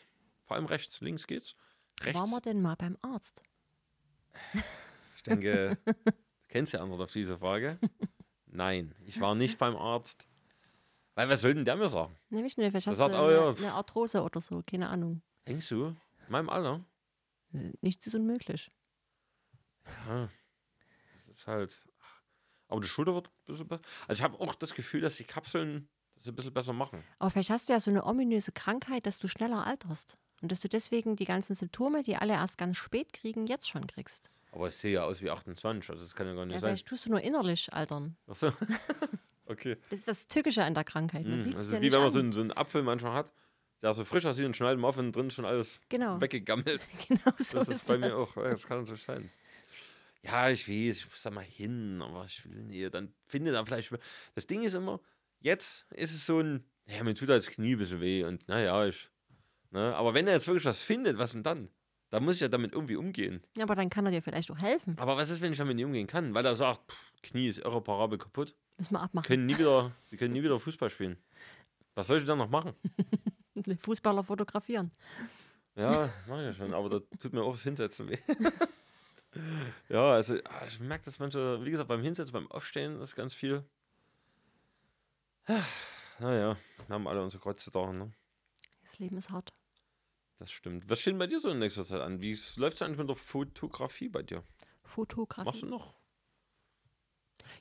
[0.44, 1.54] vor allem rechts, links geht's.
[2.00, 2.20] Rechts.
[2.20, 3.44] Waren wir denn mal beim Arzt?
[5.14, 6.12] Ich denke, du
[6.48, 7.78] kennst die Antwort auf diese Frage.
[8.46, 10.26] Nein, ich war nicht beim Arzt.
[11.14, 12.16] Weil was soll denn der mir sagen?
[12.30, 13.50] Ne, ich nicht, vielleicht hast sagt, du eine, ja.
[13.50, 15.22] eine Arthrose oder so, keine Ahnung.
[15.46, 15.86] Denkst du?
[16.26, 16.84] In meinem Alter?
[17.80, 18.72] Nichts ist unmöglich.
[20.08, 20.28] Ja,
[21.28, 21.80] das ist halt.
[22.66, 23.82] Aber die Schulter wird ein bisschen besser.
[24.08, 25.88] Also ich habe auch das Gefühl, dass die Kapseln
[26.18, 27.02] das ein bisschen besser machen.
[27.18, 30.16] Aber vielleicht hast du ja so eine ominöse Krankheit, dass du schneller alterst.
[30.40, 33.87] Und dass du deswegen die ganzen Symptome, die alle erst ganz spät kriegen, jetzt schon
[33.88, 34.30] kriegst.
[34.52, 36.70] Aber ich sehe ja aus wie 28, also das kann ja gar nicht Ja, sein.
[36.70, 38.16] vielleicht tust du nur innerlich altern.
[38.28, 38.52] Ach so.
[39.46, 39.76] okay.
[39.90, 41.26] Das ist das Tückische an der Krankheit.
[41.26, 42.12] Man sieht Das ist ja wie wenn man an.
[42.12, 43.32] so einen, so einen Apfel manchmal hat,
[43.82, 46.81] der so frisch aussieht und schneidet auf und drin schon alles Genau, weggegammelt.
[47.09, 48.18] genau so Das ist, ist bei mir das.
[48.18, 48.37] auch.
[48.37, 49.31] Ja, Das kann natürlich sein.
[50.22, 52.92] Ja, ich weiß, ich muss da mal hin, aber ich will nicht.
[52.94, 53.92] Dann finde da vielleicht.
[54.35, 55.00] Das Ding ist immer,
[55.40, 58.87] jetzt ist es so ein, ja, mir tut das Knie ein bisschen weh und naja,
[58.87, 59.11] ich.
[59.70, 61.68] Ne, aber wenn er jetzt wirklich was findet, was denn dann?
[62.11, 63.42] Da muss ich ja damit irgendwie umgehen.
[63.57, 64.96] Ja, aber dann kann er dir vielleicht auch helfen.
[64.98, 66.33] Aber was ist, wenn ich damit nicht umgehen kann?
[66.33, 68.57] Weil er sagt, pff, Knie ist irreparabel kaputt.
[68.79, 69.27] Müssen wir abmachen.
[69.27, 71.18] Können nie wieder, sie können nie wieder Fußball spielen.
[71.94, 72.72] Was soll ich dann noch machen?
[73.81, 74.92] Fußballer fotografieren.
[75.74, 78.18] Ja, mach ich ja schon, aber da tut mir auch das Hinsetzen weh.
[79.88, 83.35] ja, also ah, ich merke das manchmal, wie gesagt, beim Hinsetzen, beim Aufstehen ist ganz
[83.35, 83.64] viel.
[86.18, 86.56] Naja,
[86.87, 88.12] wir haben alle unsere Kreuze da, ne?
[88.82, 89.52] Das Leben ist hart.
[90.38, 90.88] Das stimmt.
[90.88, 92.20] Was steht denn bei dir so in nächster Zeit an?
[92.20, 94.44] Wie läuft es eigentlich mit der Fotografie bei dir?
[94.82, 95.44] Fotografie.
[95.44, 95.94] Machst du noch?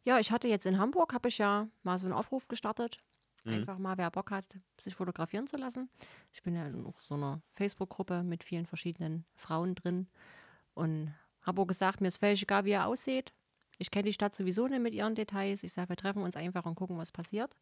[0.04, 3.00] Ja, ich hatte jetzt in Hamburg, habe ich ja mal so einen Aufruf gestartet.
[3.46, 3.54] Mhm.
[3.54, 4.46] Einfach mal, wer Bock hat,
[4.80, 5.90] sich fotografieren zu lassen.
[6.32, 10.08] Ich bin ja in so einer Facebook-Gruppe mit vielen verschiedenen Frauen drin
[10.74, 13.34] und habe auch gesagt, mir ist völlig egal, wie ihr aussieht.
[13.78, 15.64] Ich kenne die Stadt sowieso nicht mit ihren Details.
[15.64, 17.56] Ich sage, wir treffen uns einfach und gucken, was passiert.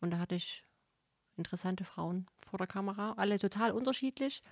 [0.00, 0.64] Und da hatte ich
[1.36, 4.42] interessante Frauen vor der Kamera, alle total unterschiedlich.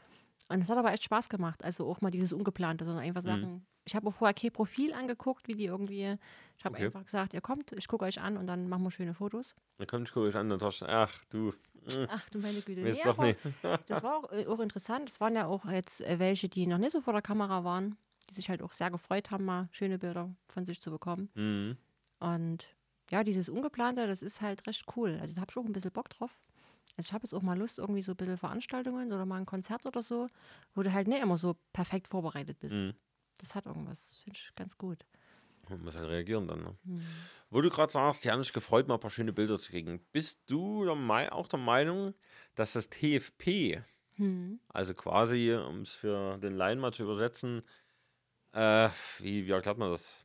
[0.48, 1.64] Und es hat aber echt Spaß gemacht.
[1.64, 3.50] Also auch mal dieses Ungeplante, sondern einfach Mhm.
[3.50, 3.66] Sachen.
[3.86, 6.16] Ich habe auch vorher kein Profil angeguckt, wie die irgendwie.
[6.58, 6.86] Ich habe Okay.
[6.86, 9.56] einfach gesagt, ihr kommt, ich gucke euch an und dann machen wir schöne Fotos.
[9.78, 11.52] Dann komm ich gucke ich an und sagst, ach du,
[12.06, 12.84] Ach du meine Güte.
[12.84, 13.38] Nee, doch nicht.
[13.86, 15.08] das war auch, äh, auch interessant.
[15.10, 17.96] Es waren ja auch jetzt äh, welche, die noch nicht so vor der Kamera waren,
[18.34, 21.30] die sich halt auch sehr gefreut haben, mal schöne Bilder von sich zu bekommen.
[21.34, 21.76] Mhm.
[22.20, 22.76] Und
[23.10, 25.18] ja, dieses Ungeplante, das ist halt recht cool.
[25.20, 26.40] Also da habe ich auch ein bisschen Bock drauf.
[26.96, 29.46] Also ich habe jetzt auch mal Lust, irgendwie so ein bisschen Veranstaltungen oder mal ein
[29.46, 30.28] Konzert oder so,
[30.74, 32.74] wo du halt nicht immer so perfekt vorbereitet bist.
[32.74, 32.94] Mhm.
[33.38, 35.04] Das hat irgendwas, finde ich ganz gut.
[35.68, 36.62] Man muss halt reagieren dann.
[36.62, 36.76] Ne?
[36.84, 37.30] Mhm.
[37.50, 40.04] Wo du gerade sagst, die haben sich gefreut, mal ein paar schöne Bilder zu kriegen.
[40.12, 42.14] Bist du auch der Meinung,
[42.54, 43.82] dass das TFP,
[44.16, 44.58] Hm.
[44.68, 47.62] also quasi, um es für den Laien mal zu übersetzen,
[48.54, 48.88] äh,
[49.18, 50.16] wie, wie erklärt man das?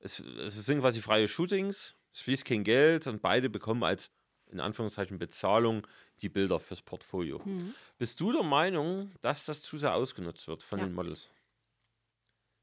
[0.00, 4.10] Es, es sind quasi freie Shootings, es fließt kein Geld und beide bekommen als,
[4.50, 5.86] in Anführungszeichen, Bezahlung
[6.20, 7.42] die Bilder fürs Portfolio.
[7.44, 7.74] Hm.
[7.96, 10.84] Bist du der Meinung, dass das zu sehr ausgenutzt wird von Ja.
[10.86, 11.30] den Models?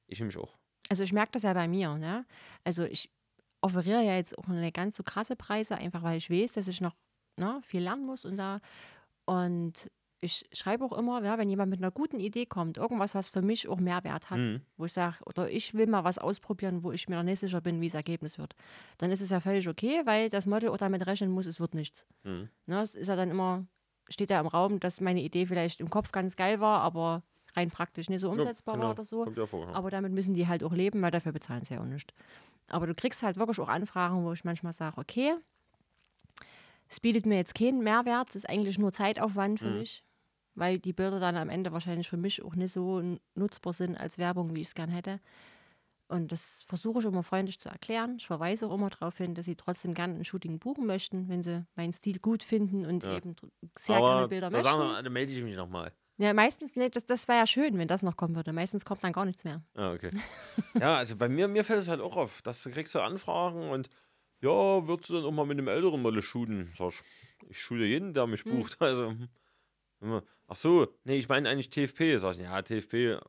[0.08, 0.56] Ich nämlich auch.
[0.90, 2.26] Also ich merke das ja bei mir, ne?
[2.64, 3.10] Also ich
[3.62, 6.82] offeriere ja jetzt auch nicht ganz so krasse Preise, einfach weil ich weiß, dass ich
[6.82, 6.96] noch
[7.38, 8.60] ne, viel lernen muss und da.
[9.26, 9.90] Und
[10.24, 13.42] ich schreibe auch immer, ja, wenn jemand mit einer guten Idee kommt, irgendwas, was für
[13.42, 14.62] mich auch Mehrwert hat, Mhm.
[14.78, 17.60] wo ich sage, oder ich will mal was ausprobieren, wo ich mir noch nicht sicher
[17.60, 18.56] bin, wie das Ergebnis wird,
[19.00, 21.74] dann ist es ja völlig okay, weil das Model auch damit rechnen muss, es wird
[21.74, 22.06] nichts.
[22.24, 22.50] Mhm.
[22.68, 23.66] Ne, es ist ja dann immer,
[24.10, 27.24] steht ja im Raum, dass meine Idee vielleicht im Kopf ganz geil war, aber
[27.56, 28.86] rein praktisch nicht so umsetzbar genau.
[28.86, 29.28] war oder so.
[29.28, 29.66] Ja vor.
[29.68, 29.74] ja.
[29.74, 32.14] Aber damit müssen die halt auch leben, weil dafür bezahlen sie ja auch nicht.
[32.68, 35.34] Aber du kriegst halt wirklich auch Anfragen, wo ich manchmal sage, okay,
[36.88, 39.80] es bietet mir jetzt keinen Mehrwert, es ist eigentlich nur Zeitaufwand für Mhm.
[39.80, 40.04] mich,
[40.56, 43.02] weil die Bilder dann am Ende wahrscheinlich für mich auch nicht so
[43.36, 45.20] nutzbar sind als Werbung, wie ich es gern hätte.
[46.08, 48.18] Und das versuche ich immer freundlich zu erklären.
[48.20, 51.42] Ich verweise auch immer darauf hin, dass sie trotzdem gerne ein Shooting buchen möchten, wenn
[51.42, 53.12] sie meinen Stil gut finden und Ja.
[53.12, 53.36] eben
[53.80, 54.78] sehr aber gerne Bilder da möchten.
[54.78, 55.94] wir, dann melde ich mich nochmal.
[56.18, 56.96] Ja, meistens nicht.
[56.96, 58.52] Das, das wäre ja schön, wenn das noch kommen würde.
[58.54, 59.64] Meistens kommt dann gar nichts mehr.
[59.76, 60.12] Ah, okay.
[60.80, 63.70] ja, also bei mir, mir fällt es halt auch auf, dass du kriegst du Anfragen
[63.70, 63.90] und
[64.42, 64.50] ja,
[64.88, 66.72] würdest du dann auch mal mit einem älteren Model shooten?
[66.78, 67.02] Sag ich,
[67.50, 68.50] ich shoote jeden, der mich Hm.
[68.50, 68.78] bucht.
[68.82, 69.30] Also, hm.
[70.02, 72.18] Immer, ach so, nee, ich meine eigentlich TFP.
[72.18, 73.20] Sag ich, ja, TFP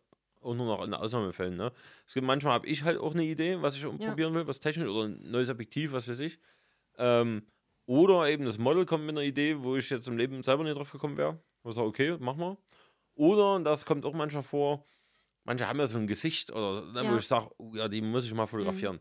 [0.40, 1.56] auch nur noch in Ausnahmefällen.
[1.56, 1.72] Ne?
[2.06, 4.88] Es gibt manchmal habe ich halt auch eine Idee, was ich probieren will, was technisch
[4.88, 6.38] oder ein neues Objektiv, was weiß ich.
[6.98, 7.46] Ähm,
[7.87, 10.76] oder eben das Model kommt mit einer Idee, wo ich jetzt im Leben selber nicht
[10.76, 11.38] drauf gekommen wäre.
[11.62, 12.56] Wo ich sage, okay, mach mal.
[13.14, 14.85] Oder, und das kommt auch manchmal vor,
[15.44, 17.16] manche haben ja so ein Gesicht, oder ne, wo Ja.
[17.18, 18.98] ich sage, oh, ja, die muss ich mal fotografieren.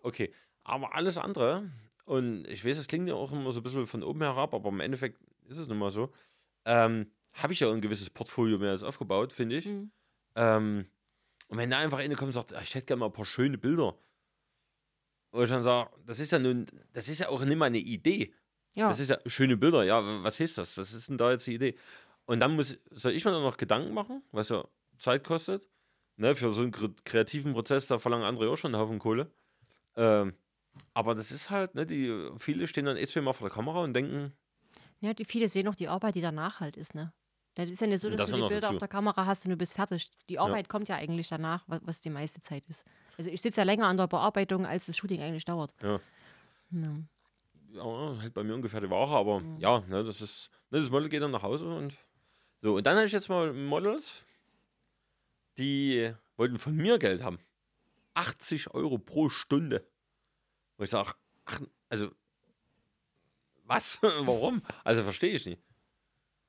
[0.00, 0.32] Okay,
[0.64, 1.70] aber alles andere,
[2.04, 4.68] und ich weiß, es klingt ja auch immer so ein bisschen von oben herab, aber
[4.68, 6.10] im Endeffekt ist es nun mal so,
[6.66, 9.66] ähm, habe ich ja ein gewisses Portfolio mir jetzt aufgebaut, finde ich.
[9.66, 9.90] Mhm.
[10.34, 10.86] Ähm,
[11.48, 13.24] und wenn da einfach eine kommt und sagt, "Ah, ich hätte gerne mal ein paar
[13.24, 13.98] schöne Bilder,
[15.32, 17.78] wo ich dann sage, das ist ja nun, das ist ja auch nicht mal eine
[17.78, 18.34] Idee.
[18.74, 20.76] Ja, Das ist ja schöne Bilder, ja, was heißt das?
[20.76, 21.76] Was ist denn da jetzt die Idee?
[22.26, 24.66] Und dann muss, soll ich mir dann noch Gedanken machen, was ja
[24.98, 25.68] Zeit kostet?
[26.16, 29.30] Ne, für so einen kre- kreativen Prozess, da verlangen andere auch schon einen Haufen Kohle.
[29.96, 30.34] Ähm,
[30.94, 33.94] aber das ist halt, ne, die, viele stehen dann eh zweimal vor der Kamera und
[33.94, 34.32] denken,
[35.00, 37.12] ja die, viele sehen auch die Arbeit, die danach halt ist, ne?
[37.54, 38.74] Das ist ja nicht so, dass Das du ja die Bilder dazu.
[38.74, 40.10] auf der Kamera hast und du bist fertig.
[40.28, 42.84] Die Arbeit kommt ja eigentlich danach, was, die meiste Zeit ist.
[43.16, 45.72] Also ich sitze ja länger an der Bearbeitung, als das Shooting eigentlich dauert.
[45.82, 45.98] Ja.
[46.70, 46.96] Ja.
[47.70, 51.08] ja, halt bei mir ungefähr die Woche, aber ja, ne, das ist, ne, das Model
[51.08, 51.96] geht dann nach Hause und
[52.60, 52.76] so.
[52.76, 54.22] Und dann hatte ich jetzt mal Models,
[55.56, 57.38] die wollten von mir Geld haben.
[58.14, 59.86] 80 Euro pro Stunde.
[60.76, 61.12] Wo ich sage,
[61.46, 62.10] ach, also,
[63.66, 63.98] was?
[64.02, 64.62] Warum?
[64.84, 65.60] Also, verstehe ich nicht.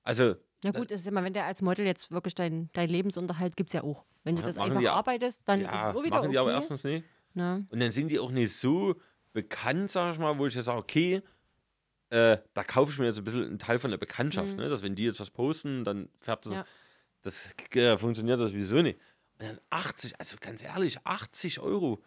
[0.04, 3.56] Also, Ja gut, das ist immer, wenn der als Model jetzt wirklich dein, dein Lebensunterhalt
[3.56, 4.06] gibt es ja auch.
[4.24, 6.32] Wenn du das einfach arbeitest, dann ist ja, es auch wieder machen okay.
[6.32, 7.06] die aber erstens nicht.
[7.34, 7.66] ne?
[7.70, 8.96] Und dann sind die auch nicht so
[9.34, 11.22] bekannt, sag ich mal, wo ich jetzt sage, okay,
[12.10, 14.70] äh, da kaufe ich mir jetzt ein bisschen einen Teil von der Bekanntschaft, ne?
[14.70, 16.58] dass wenn die jetzt was posten, dann färbt das, Mhm.
[16.58, 16.66] Ja.
[17.22, 19.00] das äh, funktioniert das wieso nicht.
[19.40, 22.02] Und dann 80, also ganz ehrlich, 80 Euro.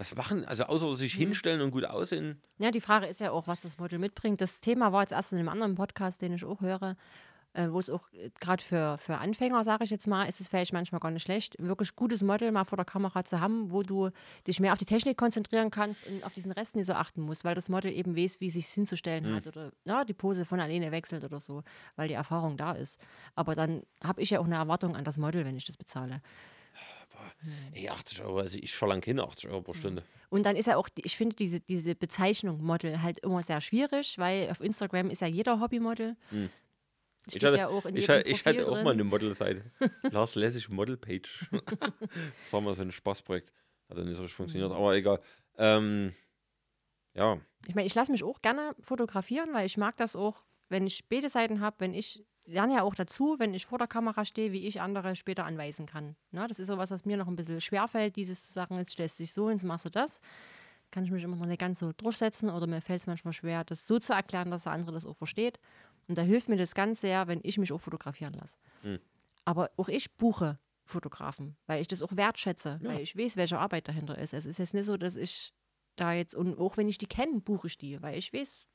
[0.00, 1.18] Was machen, also außer sich Mhm.
[1.20, 2.40] hinstellen und gut aussehen.
[2.56, 4.40] Ja, die Frage ist ja auch, was das Model mitbringt.
[4.40, 6.96] Das Thema war jetzt erst in einem anderen Podcast, den ich auch höre,
[7.52, 8.08] äh, wo es auch
[8.40, 11.58] gerade für, für Anfänger, sage ich jetzt mal, ist es vielleicht manchmal gar nicht schlecht,
[11.58, 14.08] ein wirklich gutes Model mal vor der Kamera zu haben, wo du
[14.46, 17.44] dich mehr auf die Technik konzentrieren kannst und auf diesen Rest nicht so achten musst,
[17.44, 20.60] weil das Model eben weiß, wie es sich hinzustellen hat oder ja, die Pose von
[20.60, 21.62] alleine wechselt oder so,
[21.96, 22.98] weil die Erfahrung da ist.
[23.34, 26.22] Aber dann habe ich ja auch eine Erwartung an das Model, wenn ich das bezahle.
[27.72, 29.64] Ey, 80 Euro, also ich verlange keine 80 Euro Mhm.
[29.64, 30.04] pro Stunde.
[30.30, 34.16] Und dann ist ja auch, ich finde diese, diese Bezeichnung Model halt immer sehr schwierig,
[34.18, 36.16] weil auf Instagram ist ja jeder Hobbymodel.
[36.30, 36.50] Hm.
[37.26, 38.84] Ich steht hatte, ja auch in ich, hatte- ich hatte auch drin.
[38.84, 39.70] mal eine Modelseite.
[40.10, 41.46] Lars Lessig Modelpage.
[42.40, 43.52] das war mal so ein Spaßprojekt.
[43.88, 44.42] Hat dann nicht so richtig Mhm.
[44.42, 45.20] funktioniert, aber egal.
[45.58, 46.14] Ähm,
[47.14, 50.86] ja, Ich meine, ich lasse mich auch gerne fotografieren, weil ich mag das auch, wenn
[50.86, 54.24] ich beide Seiten habe, wenn ich lerne ja auch dazu, wenn ich vor der Kamera
[54.24, 56.16] stehe, wie ich andere später anweisen kann.
[56.30, 59.18] Na, das ist sowas, was mir noch ein bisschen schwerfällt, dieses zu sagen, jetzt stellst
[59.18, 60.20] du dich so, jetzt machst du das.
[60.90, 63.62] Kann ich mich immer noch nicht ganz so durchsetzen oder mir fällt es manchmal schwer,
[63.64, 65.60] das so zu erklären, dass der andere das auch versteht.
[66.08, 68.58] Und da hilft mir das ganz sehr, wenn ich mich auch fotografieren lasse.
[69.44, 73.86] Aber auch ich buche Fotografen, weil ich das auch wertschätze, weil ich weiß, welche Arbeit
[73.86, 74.34] dahinter ist.
[74.34, 75.52] Es ist jetzt nicht so, dass ich
[75.94, 78.66] da jetzt, und auch wenn ich die kenne, buche ich die, weil ich weiß,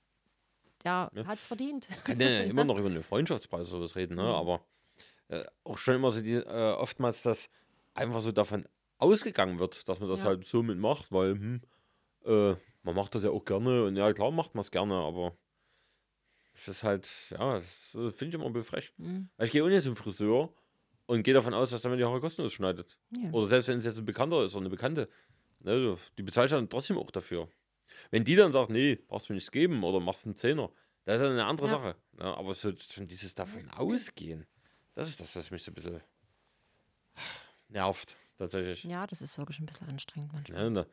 [0.86, 1.88] der hat es verdient.
[2.04, 4.24] kann ja immer noch über einen Freundschaftspreis sowas reden, ne?
[4.24, 4.63] aber
[5.28, 7.50] äh, auch schon immer so die, äh, oftmals, dass
[7.93, 8.67] einfach so davon
[9.00, 10.28] ausgegangen wird, dass man das Ja.
[10.28, 11.62] halt so mitmacht, weil hm,
[12.26, 15.36] äh, man macht das ja auch gerne und ja, klar macht man es gerne, aber
[16.54, 18.93] es ist halt, ja, das äh, finde ich immer ein bisschen frech.
[18.98, 19.30] Mhm.
[19.39, 20.54] Ich gehe auch nicht zum Friseur
[21.08, 22.98] und gehe davon aus, dass er mir die Haare kostenlos schneidet.
[23.12, 23.32] Ja.
[23.32, 25.10] Oder selbst wenn es jetzt ein Bekannter ist oder eine Bekannte.
[25.60, 27.50] Ne, die bezahlt dann trotzdem auch dafür.
[28.12, 30.72] Wenn die dann sagt, nee, brauchst du mir nichts geben oder machst einen Zehner,
[31.06, 31.72] das ist dann eine andere Ja.
[31.74, 31.96] Sache.
[32.13, 34.46] Ne, aber so schon dieses davon ausgehen,
[34.94, 36.02] das ist das, was mich so ein bisschen
[37.70, 38.84] nervt, tatsächlich.
[38.84, 40.74] Ja, das ist wirklich ein bisschen anstrengend manchmal.
[40.74, 40.86] Da-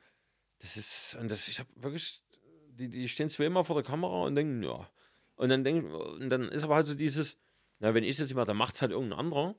[0.58, 2.22] das ist, und das, ich habe wirklich,
[2.68, 4.88] die, die stehen zweimal vor der Kamera und denken, ja.
[5.34, 7.36] Und dann denken, und dann ist aber halt so dieses,
[7.80, 9.56] na, wenn ich es jetzt nicht mache, dann macht es halt irgendein anderer.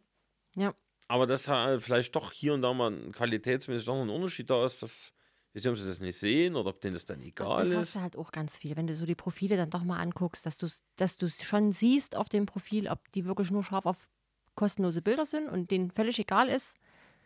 [0.55, 0.73] Ja.
[1.09, 4.65] Aber dass halt vielleicht doch hier und da mal ein qualitätsmäßig doch ein Unterschied da
[4.65, 5.13] ist, das,
[5.53, 7.75] nicht, ob sie das nicht sehen oder ob denen das dann egal Das ist.
[7.75, 10.45] hast du halt auch ganz viel, wenn du so die Profile dann doch mal anguckst,
[10.45, 13.85] dass du es dass du's schon siehst auf dem Profil, ob die wirklich nur scharf
[13.85, 14.07] auf
[14.55, 16.77] kostenlose Bilder sind und denen völlig egal ist,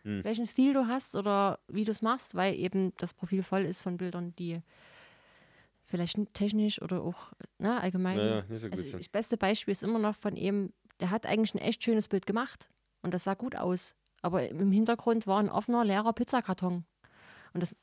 [0.02, 0.22] Hm.
[0.24, 3.82] welchen Stil du hast oder wie du es machst, weil eben das Profil voll ist
[3.82, 4.62] von Bildern, die
[5.86, 8.16] vielleicht technisch oder auch ne, allgemein.
[8.16, 9.00] Naja, nicht so gut also sind.
[9.00, 12.26] das beste Beispiel ist immer noch von ihm, der hat eigentlich ein echt schönes Bild
[12.26, 12.68] gemacht
[13.02, 13.94] und das sah gut aus.
[14.20, 16.84] Aber im Hintergrund war ein offener, leerer Pizzakarton.
[17.54, 17.74] Und das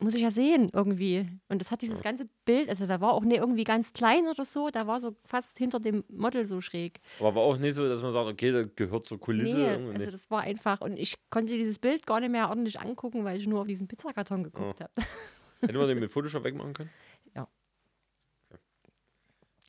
[0.00, 1.26] muss ich ja sehen irgendwie.
[1.48, 4.44] Und das hat dieses ganze Bild, also da war auch nicht irgendwie ganz klein oder
[4.44, 7.00] so, da war so fast hinter dem Model so schräg.
[7.18, 9.58] Aber war auch nicht so, dass man sagt, okay, da gehört zur Kulisse.
[9.58, 13.24] Nee, also das war einfach, und ich konnte dieses Bild gar nicht mehr ordentlich angucken,
[13.24, 14.92] weil ich nur auf diesen Pizzakarton geguckt habe.
[15.60, 16.90] Hätte man den mit Photoshop wegmachen können?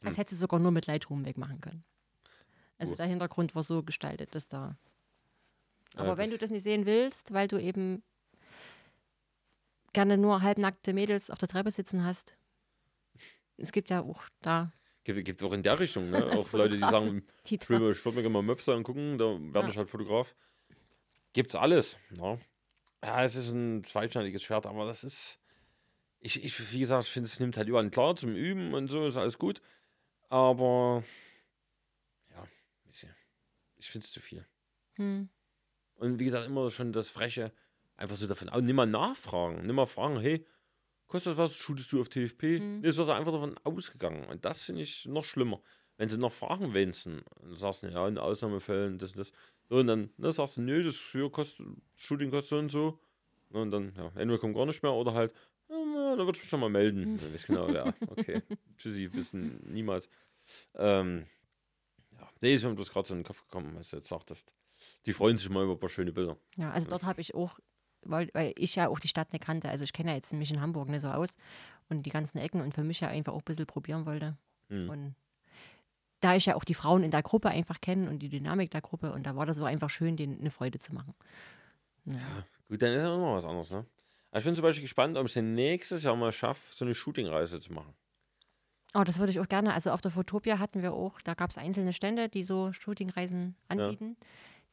[0.04, 1.84] Das hätte sie sogar nur mit Lightroom wegmachen können.
[2.78, 3.00] Also Gut.
[3.00, 4.78] der Hintergrund war so gestaltet, dass da.
[5.96, 8.04] Ja, Aber wenn das- du das nicht sehen willst, weil du eben
[9.98, 12.38] gerne nur halbnackte Mädels auf der Treppe sitzen hast,
[13.58, 14.72] es gibt ja auch da
[15.04, 16.18] Gibt, gibt auch in der Richtung, ne?
[16.38, 19.68] Auch Leute, die sagen, ich würde mir gerne mal Möpse angucken, da werde Ja.
[19.70, 20.36] ich halt Fotograf.
[21.34, 21.98] Gibt's alles.
[22.16, 22.38] Ja.
[23.04, 25.40] ja, es ist ein zweischneidiges Schwert, aber das ist.
[26.20, 29.08] Ich, ich wie gesagt, ich finde, es nimmt halt überall klar zum Üben und so,
[29.08, 29.62] ist alles gut.
[30.30, 31.04] Aber
[32.36, 32.46] ja,
[32.86, 33.16] bisschen.
[33.78, 34.46] ich finde es zu viel.
[34.98, 35.30] Hm.
[35.96, 37.52] Und wie gesagt, immer schon das Freche,
[37.98, 40.46] einfach so davon, auch nimm mal nachfragen, nimm mal fragen, hey,
[41.08, 42.60] kostet das was, shootest du auf TFP?
[42.60, 42.80] Mhm.
[42.82, 44.26] Nee, es wird einfach davon ausgegangen.
[44.26, 45.62] Und das finde ich noch schlimmer.
[45.98, 49.32] Wenn sie noch fragen wenigstens, und du sagst, ja, in Ausnahmefällen, das und das.
[49.70, 53.00] So, und dann ne, sagst du, nö, das hier kostet, Shooting kostet so und so.
[53.50, 55.34] Ne, Und dann, ja, entweder kommt gar nicht mehr oder halt,
[55.70, 57.14] ja, dann würde ich mich schon mal melden.
[57.14, 57.18] Mhm.
[57.18, 58.42] Du weißt genau, ja, okay.
[58.78, 60.08] Tschüssi, bis niemals.
[60.76, 61.26] Ähm,
[62.12, 64.54] ja, nee, ist mir bloß gerade so in den Kopf gekommen, als du jetzt sagtest.
[65.06, 66.38] Die freuen sich mal über ein paar schöne Bilder.
[66.56, 67.60] Ja, also dort habe ich auch,
[68.10, 70.52] weil, weil ich ja auch die Stadt nicht kannte, also ich kenne ja jetzt mich
[70.52, 71.38] in Hamburg nicht so aus
[71.90, 74.38] und die ganzen Ecken und für mich ja einfach auch ein bisschen probieren wollte.
[74.70, 74.90] Hm.
[74.90, 75.16] Und
[76.20, 78.82] da ich ja auch die Frauen in der Gruppe einfach kenne und die Dynamik der
[78.82, 81.14] Gruppe und da war das so einfach schön, denen eine Freude zu machen.
[82.06, 82.46] Ja.
[82.68, 83.86] Gut, dann ist ja immer was anderes, ne?
[84.32, 86.94] Aber ich bin zum Beispiel gespannt, ob ich es nächstes Jahr mal schaffe, so eine
[86.94, 87.94] Shooting-Reise zu machen.
[88.94, 89.74] Oh, das würde ich auch gerne.
[89.74, 93.56] Also auf der Fotopia hatten wir auch, da gab es einzelne Stände, die so Shootingreisen
[93.68, 94.18] anbieten.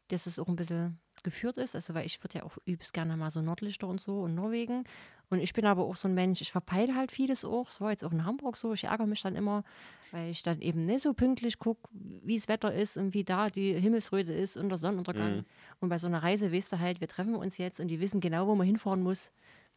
[0.08, 1.74] Dass es auch ein bisschen geführt ist.
[1.74, 4.84] Also weil ich würde ja auch übelst gerne mal so Nordlichter und so und Norwegen.
[5.30, 7.66] Und ich bin aber auch so ein Mensch, ich verpeile halt vieles auch.
[7.66, 8.72] Das war jetzt auch in Hamburg so.
[8.74, 9.64] Ich ärgere mich dann immer,
[10.12, 13.48] weil ich dann eben nicht so pünktlich gucke, wie das Wetter ist und wie da
[13.48, 15.38] die Himmelsröte ist und der Sonnenuntergang.
[15.38, 15.44] Mhm.
[15.80, 18.20] Und bei so einer Reise weißt du halt, wir treffen uns jetzt und die wissen
[18.20, 19.32] genau, wo man hinfahren muss,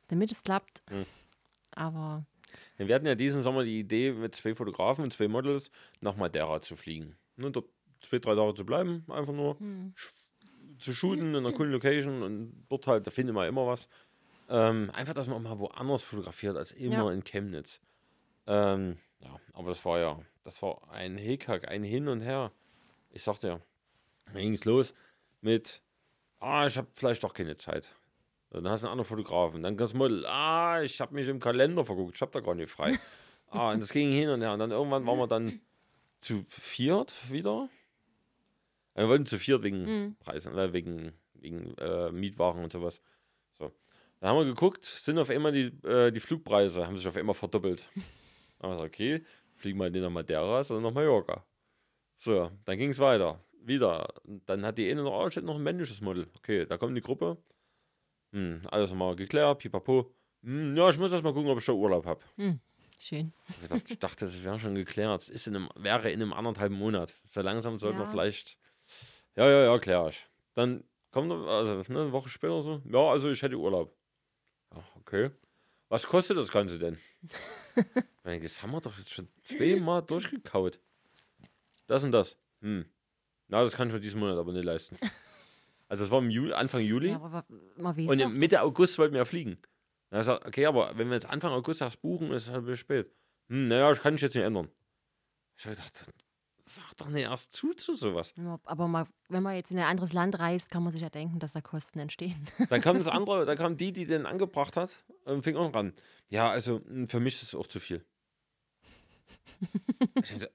[0.10, 0.84] damit es klappt.
[0.92, 1.06] Mhm.
[1.72, 2.26] Aber
[2.78, 6.62] Wir hatten ja diesen Sommer die Idee, mit zwei Fotografen und zwei Models nach Madeira
[6.62, 7.16] zu fliegen.
[7.38, 7.70] Ne, dort
[8.02, 10.14] zwei, drei Tage zu bleiben, einfach nur hm, sch-
[10.80, 13.88] zu shooten in einer coolen Location und dort halt, da findet man immer was.
[14.50, 17.12] Ähm, einfach, dass man auch mal woanders fotografiert als immer Ja.
[17.12, 17.82] in Chemnitz.
[18.46, 22.52] Ähm, ja, aber das war ja, das war ein Hickhack, ein Hin und Her.
[23.12, 23.60] Ich sagte ja,
[24.28, 24.94] dann ging es los
[25.42, 25.82] mit,
[26.40, 27.94] ah, ich habe vielleicht doch keine Zeit.
[28.50, 29.62] Dann hast du einen anderen Fotografen.
[29.64, 32.72] Dann das Model, ah, ich habe mich im Kalender verguckt, ich habe da gar nicht
[32.72, 32.98] frei.
[33.50, 34.54] ah, und das ging hin und her.
[34.54, 35.60] Und dann irgendwann waren wir dann
[36.22, 37.68] zu viert wieder.
[38.98, 40.16] Wir wollten zu viert wegen Mhm.
[40.20, 43.02] Preisen, äh, wegen, wegen äh, Mietwagen und sowas.
[43.58, 43.72] So.
[44.20, 47.36] Dann haben wir geguckt, sind auf einmal die, äh, die Flugpreise, haben sich auf einmal
[47.36, 47.88] verdoppelt.
[48.60, 49.24] Dann haben wir gesagt, okay,
[49.56, 51.46] fliegen wir nicht nach Madeira, sondern nach Mallorca.
[52.18, 53.40] So, dann ging es weiter.
[53.62, 54.08] Wieder.
[54.48, 56.28] Dann hat die eine noch, oh, noch ein männliches Model.
[56.38, 57.38] Okay, da kommt die Gruppe.
[58.32, 60.12] Hm, alles mal geklärt, pipapo.
[60.42, 62.22] Hm, ja, ich muss erst mal gucken, ob ich da Urlaub habe.
[63.00, 63.32] schön.
[63.62, 65.22] Ich dachte, ich dachte, das wäre schon geklärt.
[65.22, 67.14] Es ist in einem, wäre in einem anderthalb Monat.
[67.26, 68.10] So langsam sollten wir Ja.
[68.10, 68.58] vielleicht.
[69.38, 70.28] Ja, ja, ja, ich.
[70.56, 72.82] Dann kommt noch, also ne, eine Woche später so.
[72.86, 73.96] Ja, also ich hätte Urlaub.
[74.74, 75.30] Ja, okay.
[75.90, 76.98] Was kostet das Ganze denn?
[78.24, 80.82] Das haben wir doch jetzt schon zweimal durchgekaut.
[81.86, 82.36] Das und das.
[82.60, 82.86] Hm.
[83.48, 84.98] Na, das kann ich für diesen Monat aber nicht leisten.
[85.90, 87.12] Also das war im Juli, Anfang Juli.
[87.12, 87.46] Ja, aber
[87.78, 89.58] man weiß Und doch, Mitte August wollten wir ja fliegen.
[90.10, 92.66] Da sagt, okay, aber wenn wir jetzt Anfang August erst buchen, ist es halt ein
[92.66, 93.14] bisschen spät.
[93.48, 94.70] Hm, naja, ich kann ich jetzt nicht ändern.
[95.56, 96.04] Ich habe gedacht,
[96.68, 98.34] sag doch nicht erst zu zu sowas.
[98.38, 101.10] Ja, aber mal, wenn man jetzt in ein anderes Land reist, kann man sich ja
[101.10, 102.46] denken, dass da Kosten entstehen.
[102.70, 105.94] Dann kam das andere, da kam die, die den angebracht hat und fing auch ran.
[106.30, 108.06] Ja, also hm, für mich ist es auch zu viel.
[110.24, 110.48] So,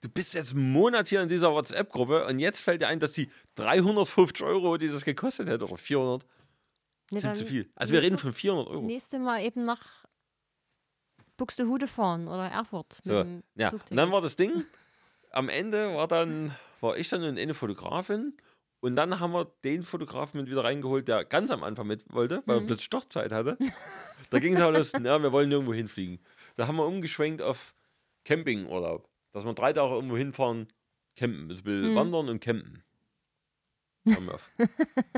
[0.00, 3.12] du bist jetzt einen Monat hier in dieser WhatsApp-Gruppe und jetzt fällt dir ein, dass
[3.12, 6.24] die 350 Euro, die das gekostet hätte, oder 400,
[7.12, 7.70] Nee, sind zu viel.
[7.74, 8.82] Also wir reden von 400 Euro.
[8.82, 10.04] Nächste Mal eben nach
[11.36, 13.00] Buxtehude fahren oder Erfurt.
[13.04, 13.70] So, ja.
[13.70, 14.64] Und dann war das Ding,
[15.32, 18.36] am Ende war dann, war ich dann und eine Fotografin
[18.80, 22.42] und dann haben wir den Fotografen mit wieder reingeholt, der ganz am Anfang mit wollte,
[22.46, 22.66] weil er Mhm.
[22.66, 23.56] plötzlich doch Zeit hatte.
[24.30, 26.18] Da ging es auch los, ja, wir wollen nirgendwo hinfliegen.
[26.56, 27.74] Da haben wir umgeschwenkt auf
[28.24, 29.08] Campingurlaub.
[29.32, 30.68] Dass wir drei Tage irgendwo hinfahren,
[31.16, 31.48] campen.
[31.48, 31.94] Das will Mhm.
[31.96, 32.82] wandern und campen.
[34.04, 34.16] Ja,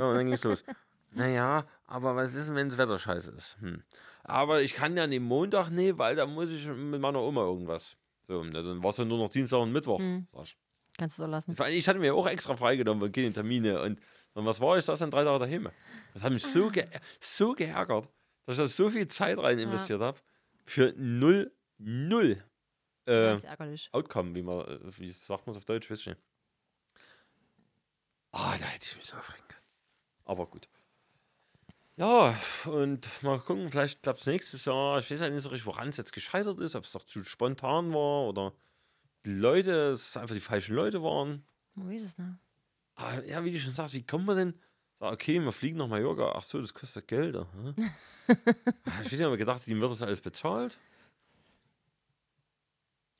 [0.08, 0.64] und dann ging es los.
[1.12, 3.56] Naja, aber was ist denn, wenn das Wetter scheiße ist?
[3.60, 3.82] Hm.
[4.24, 7.96] Aber ich kann ja den Montag nicht, weil da muss ich mit meiner Oma irgendwas.
[8.26, 9.98] So, na, dann war es ja nur noch Dienstag und Mittwoch.
[9.98, 10.26] Hm.
[10.42, 10.56] Ich.
[10.96, 11.56] Kannst du so lassen.
[11.70, 13.80] Ich hatte mir auch extra freigenommen und keine Termine.
[13.82, 14.00] Und,
[14.34, 14.84] und was war ich?
[14.84, 15.68] Das dann drei Tage daheim.
[16.12, 16.86] Das hat mich so, ge
[17.20, 18.08] so geärgert,
[18.46, 20.18] dass ich da so viel Zeit rein investiert habe.
[20.64, 22.42] Für null, null
[23.06, 23.36] äh.
[23.92, 26.20] Outcome, wie man, äh, wie sagt man es auf Deutsch, weiß ich nicht.
[28.32, 29.66] Ah, da hätte ich mich so aufregen können.
[30.24, 30.68] Aber gut.
[31.96, 32.34] Ja,
[32.66, 34.98] und mal gucken, vielleicht klappt es nächstes Jahr.
[34.98, 37.22] Ich weiß ja nicht so richtig, woran es jetzt gescheitert ist, ob es doch zu
[37.24, 38.52] spontan war oder
[39.24, 41.44] die Leute, es einfach die falschen Leute waren.
[41.74, 42.30] Man weiß es nicht.
[42.96, 44.54] Aber ja, wie du schon sagst, wie kommt man denn?
[44.98, 46.32] Sag, okay, wir fliegen nach Mallorca.
[46.34, 47.36] Ach so, das kostet Geld.
[48.26, 50.78] Ah, ich hätte mir gedacht, ihm wird das alles bezahlt.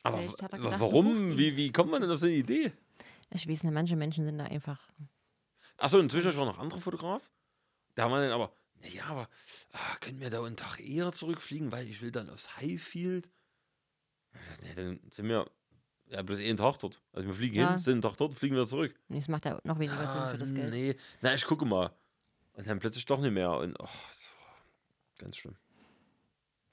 [0.03, 1.37] Aber er gedacht, warum?
[1.37, 2.73] Wie, wie kommt man denn auf so eine Idee?
[3.31, 4.89] Ich weiß nicht, manche Menschen sind da einfach.
[5.77, 7.31] Achso, inzwischen war noch ein anderer Fotograf.
[7.95, 9.29] Da haben wir dann aber, naja, aber
[9.73, 13.29] ah, können wir da einen Tag eher zurückfliegen, weil ich will dann aufs Highfield.
[14.63, 15.49] Nee, dann sind wir
[16.07, 17.01] ja bloß einen Tag dort.
[17.13, 17.71] Also wir fliegen Ja.
[17.71, 18.95] hin, sind einen Tag dort, fliegen wir zurück.
[19.09, 20.73] Nee, Es macht ja noch weniger Sinn für das Ah, Geld.
[20.75, 21.91] Nee, na, ich gucke mal.
[22.55, 23.51] Und dann plötzlich doch nicht mehr.
[23.53, 24.57] Und oh, das war
[25.19, 25.57] ganz schlimm.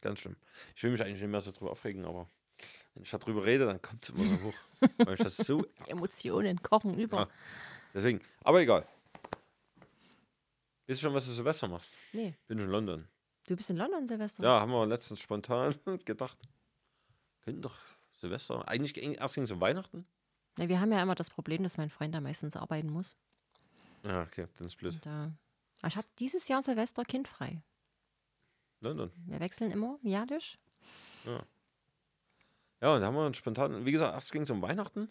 [0.01, 0.35] Ganz schlimm.
[0.75, 2.27] Ich will mich eigentlich nicht mehr so drüber aufregen, aber
[2.93, 4.53] wenn ich darüber rede, dann kommt es immer so hoch.
[4.97, 7.17] weil ich das so Emotionen kochen über.
[7.17, 7.27] Ja.
[7.93, 8.87] Deswegen, aber egal.
[10.87, 11.89] Weißt du schon, was du Silvester machst?
[12.13, 13.07] Nee, Bin in London.
[13.47, 14.43] du bist in London, Silvester.
[14.43, 16.37] Ja, haben wir letztens spontan gedacht.
[17.41, 17.75] Könnten doch
[18.17, 18.67] Silvester.
[18.67, 20.05] Eigentlich erst ging es um Weihnachten.
[20.59, 23.15] Ja, wir haben ja immer das Problem, dass mein Freund da meistens arbeiten muss.
[24.03, 24.93] Ja, okay, dann ist blöd.
[24.95, 27.61] Und, äh, ich habe dieses Jahr Silvester kindfrei.
[28.81, 29.11] London.
[29.27, 30.59] Wir wechseln immer jährlich.
[31.25, 35.01] Ja, und da haben wir uns spontan, wie gesagt, erst ging es um Weihnachten.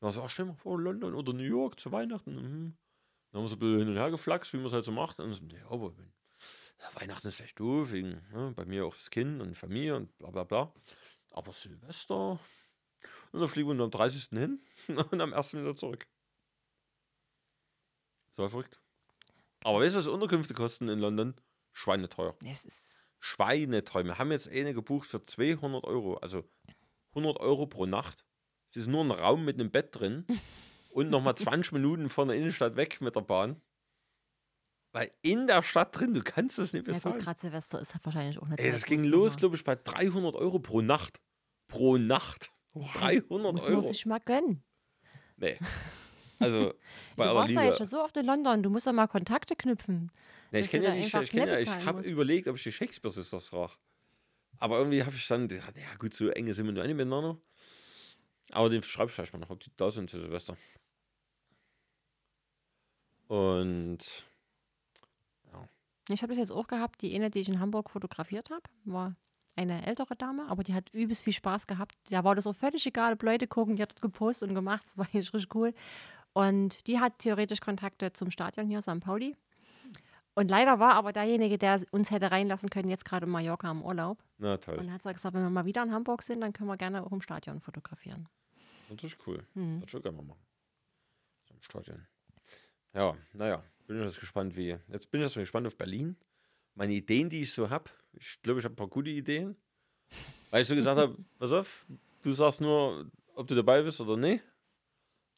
[0.00, 2.34] Dann war so, ach, stell mal vor, London oder New York zu Weihnachten.
[2.34, 2.76] Mhm.
[3.32, 4.92] Dann haben wir so ein bisschen hin und her geflaxt, wie man es halt so
[4.92, 5.18] macht.
[5.18, 6.12] Und so, ja, aber wenn,
[6.78, 10.16] ja, Weihnachten ist vielleicht doof, wegen ne, bei mir auch das Kind und Familie und
[10.18, 10.74] bla bla bla.
[11.30, 12.38] Aber Silvester.
[13.32, 14.28] Und dann fliegen wir nur am 30.
[14.30, 15.54] hin und am 1.
[15.54, 16.06] wieder zurück.
[18.32, 18.78] So verrückt.
[19.64, 21.34] Aber weißt du, was Unterkünfte kosten in London?
[21.72, 22.36] Schweineteuer.
[22.44, 24.04] Es ist Schweineteuer.
[24.04, 26.44] Wir haben jetzt eine gebucht für 200 Euro, also
[27.10, 28.26] 100 Euro pro Nacht.
[28.70, 30.26] Es ist nur ein Raum mit einem Bett drin
[30.92, 33.60] und nochmal 20 Minuten von der Innenstadt weg mit der Bahn.
[34.92, 37.18] Weil in der Stadt drin, du kannst das nicht ja gut, bezahlen.
[37.18, 40.34] gerade Silvester ist wahrscheinlich auch eine Ey, Zeit, das ging los, glaube ich, bei 300
[40.34, 41.20] Euro pro Nacht.
[41.66, 42.50] Pro Nacht.
[42.74, 43.80] Ja, 300 muss Euro.
[43.80, 44.62] man sich mal gönnen.
[45.36, 45.58] Nee.
[46.38, 46.74] Also,
[47.14, 49.54] bei du warst ja jetzt schon so oft in London, du musst ja mal Kontakte
[49.54, 50.10] knüpfen.
[50.50, 53.14] Nee, ich kenne ja einfach ich, kenn ja, ich habe überlegt, ob ich die Shakespeare
[53.14, 53.74] Sisters frage.
[54.58, 57.38] Aber irgendwie habe ich dann gedacht, ja gut, so enge sind wir nicht miteinander.
[58.50, 60.56] Aber den schreibe ich vielleicht mal noch, ob die da sind zu Silvester.
[63.32, 64.26] Und
[66.10, 69.16] Ich habe das jetzt auch gehabt, die eine, die ich in Hamburg fotografiert habe, war
[69.56, 71.94] eine ältere Dame, aber die hat übelst viel Spaß gehabt.
[72.10, 74.98] Da war das auch völlig egal, ob Leute gucken, die hat gepostet und gemacht, das
[74.98, 75.72] war eigentlich richtig cool.
[76.34, 79.00] Und die hat theoretisch Kontakte zum Stadion hier, St.
[79.00, 79.34] Pauli.
[80.34, 83.82] Und leider war aber derjenige, der uns hätte reinlassen können, jetzt gerade in Mallorca im
[83.82, 84.22] Urlaub.
[84.36, 84.76] na toll.
[84.76, 87.12] Und hat gesagt, wenn wir mal wieder in Hamburg sind, dann können wir gerne auch
[87.12, 88.28] im Stadion fotografieren.
[88.90, 89.46] Das ist cool.
[89.54, 89.80] Mhm.
[89.80, 90.44] Das schon gerne mal machen.
[91.50, 92.06] Im Stadion.
[92.94, 94.76] Ja, naja, bin ich jetzt gespannt, wie.
[94.88, 96.16] Jetzt bin ich jetzt gespannt auf Berlin.
[96.74, 97.90] Meine Ideen, die ich so habe.
[98.14, 99.56] Ich glaube, ich habe ein paar gute Ideen.
[100.50, 101.86] Weil ich so gesagt habe, pass auf,
[102.22, 104.40] du sagst nur, ob du dabei bist oder nee.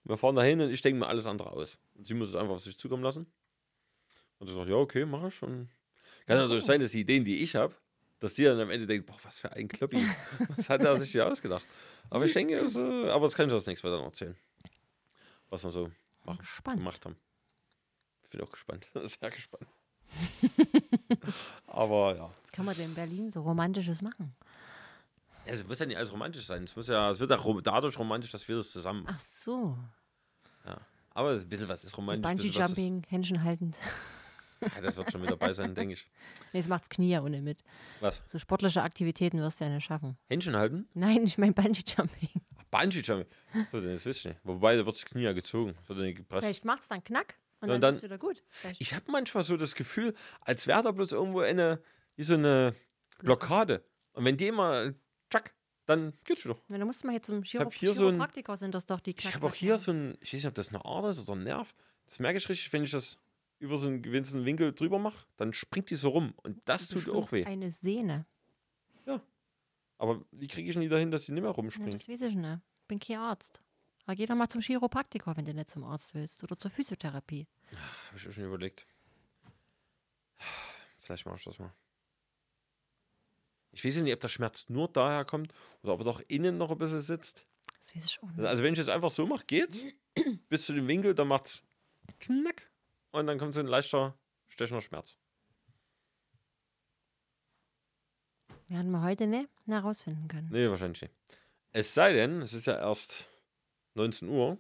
[0.05, 1.79] Wir fahren dahin und ich denke mir alles andere aus.
[1.95, 3.27] Und sie muss es einfach auf sich zukommen lassen.
[4.39, 5.43] Und sie sagt, ja, okay, mach ich.
[5.43, 5.69] Und
[6.27, 7.75] kann natürlich sein, dass die Ideen, die ich habe,
[8.19, 9.99] dass die dann am Ende denkt, boah, was für ein Kloppi.
[10.57, 11.65] was hat er sich hier ausgedacht?
[12.11, 14.37] Aber ich denke, äh, aber das kann ich das nächste Mal dann erzählen.
[15.51, 15.91] Was wir so
[16.25, 16.45] machen,
[16.77, 17.17] gemacht haben.
[18.25, 18.89] Ich bin auch gespannt.
[18.95, 19.67] Sehr gespannt.
[21.67, 22.31] aber ja.
[22.43, 24.35] Was kann man denn in Berlin so Romantisches machen?
[25.47, 26.65] Ja, Es muss ja nicht alles romantisch sein.
[26.65, 29.15] Es, muss ja, es wird ja dadurch romantisch, dass wir das zusammen machen.
[29.17, 29.79] Ach so.
[31.17, 32.29] Aber ein bisschen was ist romantisch.
[32.29, 33.77] ein Bungee bisschen was ist- Jumping, Händchen haltend.
[34.61, 36.09] Ja, das wird schon mit dabei sein, denke ich.
[36.55, 37.63] Nee, das macht's Knie ja ohne mit.
[38.01, 38.23] Was?
[38.27, 40.17] So sportliche Aktivitäten wirst du ja nicht schaffen.
[40.27, 40.89] Händchen halten?
[40.95, 42.31] Nein, ich meine Bungee Jumping.
[42.71, 43.27] Bungee Jumping.
[43.71, 44.41] So, das wisst ihr nicht.
[44.43, 45.75] Wobei, da wird das Knie ja gezogen.
[45.87, 46.45] Ja nicht gepresst.
[46.45, 47.35] Vielleicht macht's dann Knack
[47.65, 48.43] und Ja, dann, dann- ist wieder gut.
[48.79, 51.83] Ich habe manchmal so das Gefühl, als wäre da bloß irgendwo eine,
[52.17, 52.75] wie so eine
[53.19, 53.85] Blockade.
[54.13, 54.93] Und wenn die immer,
[55.31, 55.55] tschack,
[55.87, 56.57] dann geht's schon.
[56.69, 58.87] Ja, dann musst du mal jetzt zum Chiro hab hier so ein- Chiropraktiker sind das
[58.87, 61.11] doch die Ich habe auch hier so ein, ich weiß nicht, ob das eine Ader
[61.11, 61.75] ist oder ein Nerv.
[62.07, 63.19] Das merke ich richtig, wenn ich das
[63.59, 66.35] über so einen gewissen Winkel drüber mache, dann springt die so rum.
[66.43, 67.45] Und das tut auch weh.
[67.45, 68.27] Eine Sehne.
[69.99, 71.95] Aber wie kriege ich denn die dahin, dass die nicht mehr Ja, rumspringt?
[71.95, 72.59] das weiß ich nicht.
[72.89, 73.63] Bin kein Arzt.
[74.07, 76.43] Aber geh doch mal zum Chiropraktiker, wenn du nicht zum Arzt willst.
[76.43, 77.47] Oder zur Physiotherapie.
[77.73, 78.87] Habe ich auch schon überlegt.
[80.99, 81.73] Vielleicht mache ich das mal.
[83.73, 85.53] Ich weiß nicht, ob der Schmerz nur daher kommt
[85.83, 87.47] oder ob er doch innen noch ein bisschen sitzt.
[87.81, 88.47] Das weiß ich auch nicht.
[88.47, 89.85] Also wenn ich es einfach so mache, geht's.
[90.49, 91.63] Bis zu dem Winkel, dann macht's
[92.21, 92.71] knack.
[93.11, 95.17] Und dann kommt so ein leichter, stechender Schmerz.
[98.69, 100.49] Werden wir heute nicht herausfinden können.
[100.51, 101.15] Nee, wahrscheinlich nicht.
[101.73, 103.29] Es sei denn, es ist ja erst
[103.95, 104.59] 19 Uhr.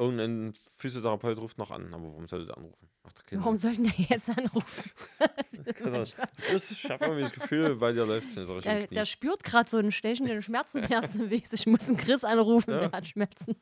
[0.00, 1.92] Irgendein Physiotherapeut ruft noch an.
[1.92, 2.88] Aber warum sollte der anrufen?
[3.04, 4.90] Macht doch Warum sollten wir jetzt anrufen?
[5.50, 5.94] Sinn.
[5.94, 6.14] Also,
[6.52, 8.72] das- Ich habe irgendwie das Gefühl, bei dir läuft es nicht so richtig.
[8.72, 11.44] Der, der spürt gerade so einen stechenden Schmerzenherz im Weg.
[11.52, 12.80] Ich muss einen Chris anrufen, Ja.
[12.80, 13.56] der hat Schmerzen.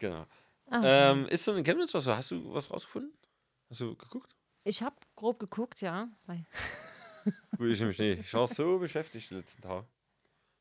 [0.00, 0.26] Genau.
[0.68, 1.12] Ah.
[1.12, 2.06] Ähm, ist so in Chemnitz was?
[2.08, 3.12] Hast du was rausgefunden?
[3.70, 4.34] Hast du geguckt?
[4.64, 6.08] Ich habe grob geguckt, ja.
[7.56, 8.20] Gut, ich nämlich nicht.
[8.20, 9.86] Ich war so beschäftigt die letzten Tage.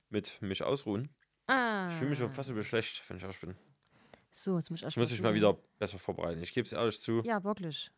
[0.09, 1.09] Mit mich ausruhen.
[1.47, 3.55] ah, Ich fühle mich schon fast über schlecht, wenn ich ehrlich bin.
[4.31, 6.41] So, jetzt muss ich, Ich muss mich mal wieder besser vorbereiten.
[6.41, 7.21] Ich gebe es ehrlich zu.
[7.23, 7.91] Ja, wirklich.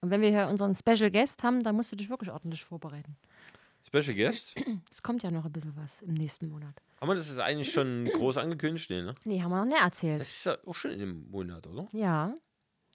[0.00, 3.16] Und wenn wir hier unseren Special Guest haben, dann musst du dich wirklich ordentlich vorbereiten.
[3.86, 4.54] Special Guest.
[4.90, 6.74] Es kommt ja noch ein bisschen was im nächsten Monat.
[7.00, 9.14] Aber das ist eigentlich schon groß angekündigt, nee, ne?
[9.24, 10.20] Nee, haben wir noch nicht erzählt.
[10.20, 11.88] Das ist ja auch schon in dem Monat, oder?
[11.92, 12.34] ja.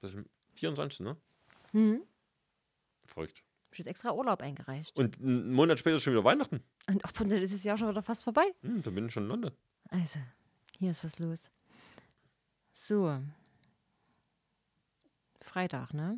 [0.01, 0.25] Das ist
[0.55, 1.15] 24, ne?
[1.71, 2.01] Hm.
[3.05, 3.43] Verrückt.
[3.71, 4.97] Ich habe jetzt extra Urlaub eingereicht.
[4.97, 6.63] Und einen Monat später ist schon wieder Weihnachten.
[6.87, 8.43] Und oh, und dann ist das Jahr schon wieder fast vorbei.
[8.61, 9.51] Hm, da bin ich schon in London.
[9.89, 10.19] Also,
[10.79, 11.51] hier ist was los.
[12.73, 13.21] So.
[15.41, 16.17] Freitag, ne?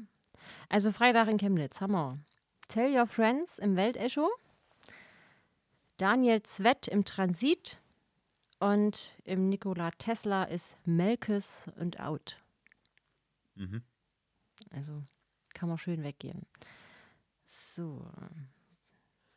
[0.70, 2.20] Also Freitag in Chemnitz haben wir
[2.68, 4.30] Tell Your Friends im Weltecho,
[5.97, 7.80] Daniel Zwett im Transit
[8.60, 12.41] und im Nikola Tesla ist Melkes und Out.
[13.56, 13.84] Mhm.
[14.72, 15.04] Also
[15.54, 16.45] kann man schön weggehen.
[17.45, 18.06] So.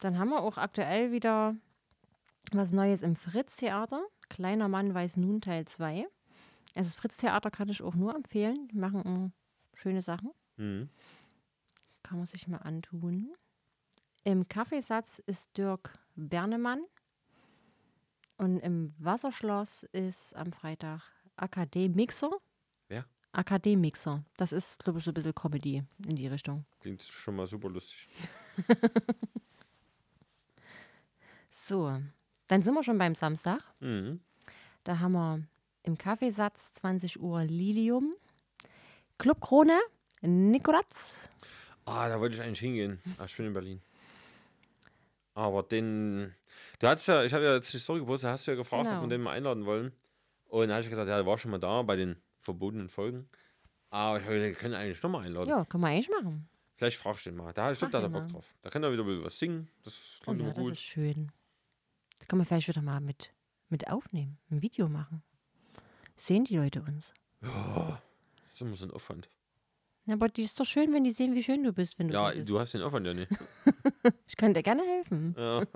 [0.01, 1.55] Dann haben wir auch aktuell wieder
[2.53, 4.07] was Neues im Fritz-Theater.
[4.29, 6.07] Kleiner Mann weiß nun Teil 2.
[6.77, 8.68] Also das Fritz-Theater kann ich auch nur empfehlen.
[8.68, 9.33] Die machen mm,
[9.74, 10.31] schöne Sachen.
[10.57, 10.89] Mhm.
[12.03, 13.35] Kann man sich mal antun.
[14.24, 16.85] Im Kaffeesatz ist Dirk Bernemann.
[18.39, 21.03] Und im Wasserschloss ist am Freitag
[21.37, 22.31] Akademixer.
[22.89, 23.07] Wer?
[23.33, 24.24] Akademixer.
[24.37, 26.66] Das ist, glaube ich, so ein bisschen Comedy in die Richtung.
[26.81, 28.09] Klingt schon mal super lustig.
[31.66, 32.01] So,
[32.47, 33.61] dann sind wir schon beim Samstag.
[33.81, 34.20] Mhm.
[34.85, 35.43] Da haben wir
[35.87, 38.14] im Kaffeesatz 20 Uhr Lilium.
[39.18, 39.78] Clubkrone,
[40.20, 41.28] Nikolatz.
[41.87, 43.01] Ah, da wollte ich eigentlich hingehen.
[43.18, 43.80] Ah, ich bin in Berlin.
[45.34, 46.34] Aber den.
[46.80, 48.97] Du hast ja, ich habe ja jetzt die Story gepostet, hast du ja gefragt, Genau.
[48.99, 49.93] ob wir den mal einladen wollen.
[50.49, 53.28] Und da habe ich gesagt, ja, der war schon mal da bei den verbotenen Folgen.
[53.91, 55.49] Aber ich habe gesagt, wir können eigentlich nochmal einladen.
[55.49, 56.49] Ja, können wir eigentlich machen.
[56.76, 57.53] Vielleicht fragst du den mal.
[57.53, 58.55] Da, ich glaube, da hat er Bock drauf.
[58.62, 59.68] Da kann er wieder was singen.
[59.84, 60.72] Das Oh klingt ja, immer das gut.
[60.72, 61.32] ist schön.
[62.18, 63.32] Das können wir vielleicht wieder mal mit,
[63.68, 65.22] mit aufnehmen, ein Video machen.
[66.17, 67.12] Sehen die Leute uns?
[67.41, 67.51] Das
[68.55, 69.29] ist immer so ein Aufwand.
[70.07, 72.14] Na, aber die ist doch schön, wenn die sehen, wie schön du bist, wenn du
[72.14, 72.49] Ja, bist.
[72.49, 73.31] du hast den Aufwand ja nicht.
[74.29, 75.35] Ich kann dir gerne helfen.
[75.37, 75.62] Ja.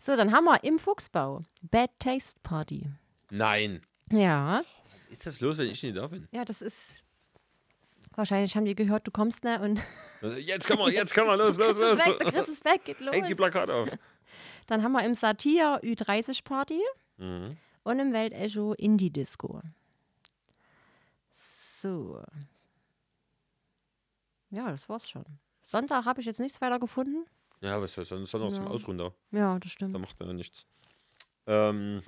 [0.00, 2.90] So, dann haben wir im Fuchsbau Bad Taste Party.
[3.30, 3.80] Nein.
[4.12, 4.62] Ja,
[5.08, 6.28] Ist das los, wenn ich nicht da bin?
[6.32, 7.02] ja, das ist.
[8.16, 9.80] Wahrscheinlich haben die gehört, du kommst ne und
[10.40, 12.32] Jetzt kann man, jetzt kann man, los, los, ist weg, los.
[12.32, 13.14] Chris ist weg, geht los.
[13.14, 13.88] Hängt die Plakate auf.
[14.66, 16.80] Dann haben wir im Satir Ü30 Party
[17.16, 17.56] Mhm.
[17.84, 19.62] Und im Weltecho Indie Disco.
[21.32, 22.22] So.
[24.50, 25.24] Ja, das war's schon.
[25.64, 27.24] Sonntag habe ich jetzt nichts weiter gefunden.
[27.60, 28.66] Ja, was soll sonst zum Ja.
[28.66, 29.12] Ausruhen da?
[29.30, 29.98] Ja, das Da stimmt.
[29.98, 30.66] macht man ja nichts.
[31.46, 32.02] Ähm,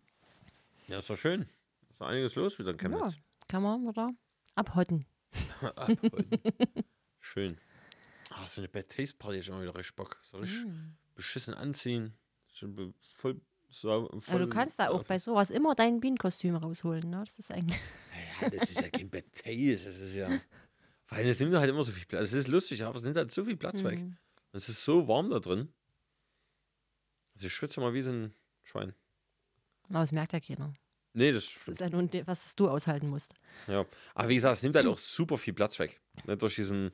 [0.89, 1.49] ja, ist doch schön.
[1.91, 3.17] Ist noch einiges los wieder in Ja, Chemnitz.
[3.49, 4.11] kann man oder
[4.55, 5.07] abhotten.
[5.77, 6.31] Abholen.
[7.21, 7.59] schön.
[8.31, 10.19] Ah, so eine Bad Taste Party ist auch wieder richtig Bock.
[10.23, 10.97] So richtig Mm.
[11.15, 12.15] beschissen anziehen.
[12.55, 13.41] Schon voll,
[13.81, 17.09] so, Also du kannst da auch bei sowas immer dein Bienenkostüm rausholen.
[17.11, 17.23] Ne?
[17.25, 17.81] Das ist eigentlich.
[18.41, 19.91] Ja, das ist ja kein Taste.
[19.91, 20.29] Das ist ja.
[21.07, 22.25] Vor allem, es nimmt halt immer so viel Platz.
[22.25, 24.01] Es ist lustig, aber es nimmt halt so viel Platz weg.
[24.01, 24.17] Mhm.
[24.53, 25.73] Es ist so warm da drin.
[27.35, 28.95] Also ich schwitze mal wie so ein Schwein.
[29.89, 30.75] Aber das merkt ja keiner.
[31.13, 33.35] Nee, das Das ist ja de- was du aushalten musst.
[33.69, 33.87] Ja.
[34.15, 36.01] Aber wie gesagt, es nimmt halt auch super viel Platz weg.
[36.27, 36.91] Ne, durch diesen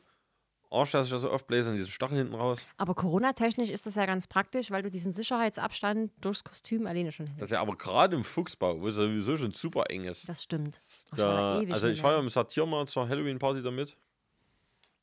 [0.72, 2.64] Arsch, dass ich da so oft bläse und diesen Stachel hinten raus.
[2.76, 7.26] Aber Corona-technisch ist das ja ganz praktisch, weil du diesen Sicherheitsabstand durchs Kostüm alleine schon
[7.26, 7.42] hältst.
[7.42, 10.28] Das ist ja aber gerade im Fuchsbau, wo es ja sowieso schon super eng ist.
[10.28, 10.80] Das stimmt.
[11.12, 13.96] Ach, Da, ewig also ich war ja im Satir mal zur Halloween-Party damit.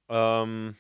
[0.10, 0.76] Ähm,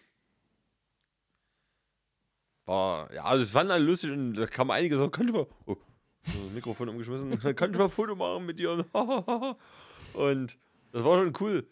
[2.65, 5.47] war, ja, also es waren alle lustig und da kam einige so, kann ich mal,
[5.65, 5.75] oh,
[6.25, 8.85] so Mikrofon umgeschmissen, kann ich mal ein Foto machen mit dir?
[10.13, 10.57] Und
[10.91, 11.67] das war schon cool.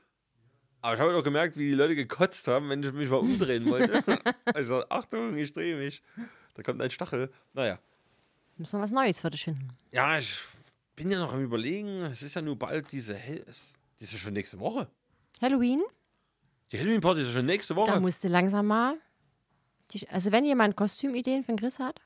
[0.81, 3.65] Aber ich habe auch gemerkt, wie die Leute gekotzt haben, wenn ich mich mal umdrehen
[3.69, 4.03] wollte.
[4.53, 6.01] also Achtung, ich drehe mich.
[6.53, 7.31] Da kommt ein Stachel.
[7.53, 7.79] Naja.
[8.57, 9.69] Müssen wir was Neues für dich finden.
[9.91, 10.43] Ja, ich
[10.95, 14.13] bin ja noch am überlegen, es ist ja nur bald diese, Hel es- die ist
[14.13, 14.87] ja schon nächste Woche.
[15.41, 15.81] Halloween,
[16.71, 17.99] Die Halloween-Party ist ja schon nächste da Woche.
[17.99, 18.95] musste langsam mal.
[19.91, 22.01] Die, also, wenn jemand Kostümideen von Chris hat,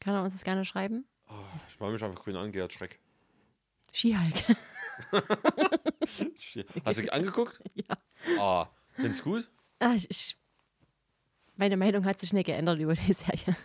[0.00, 1.04] kann er uns das gerne schreiben.
[1.28, 1.34] Oh,
[1.68, 2.98] ich mache mich einfach grün an, Gerhard Schreck.
[3.92, 4.34] Skihulk.
[6.84, 7.60] Hast du angeguckt?
[7.74, 7.96] ja.
[8.38, 9.50] Ah, findest du gut?
[9.78, 10.36] Ah, ich, ich,
[11.56, 13.56] meine Meinung hat sich nicht geändert über die Serie.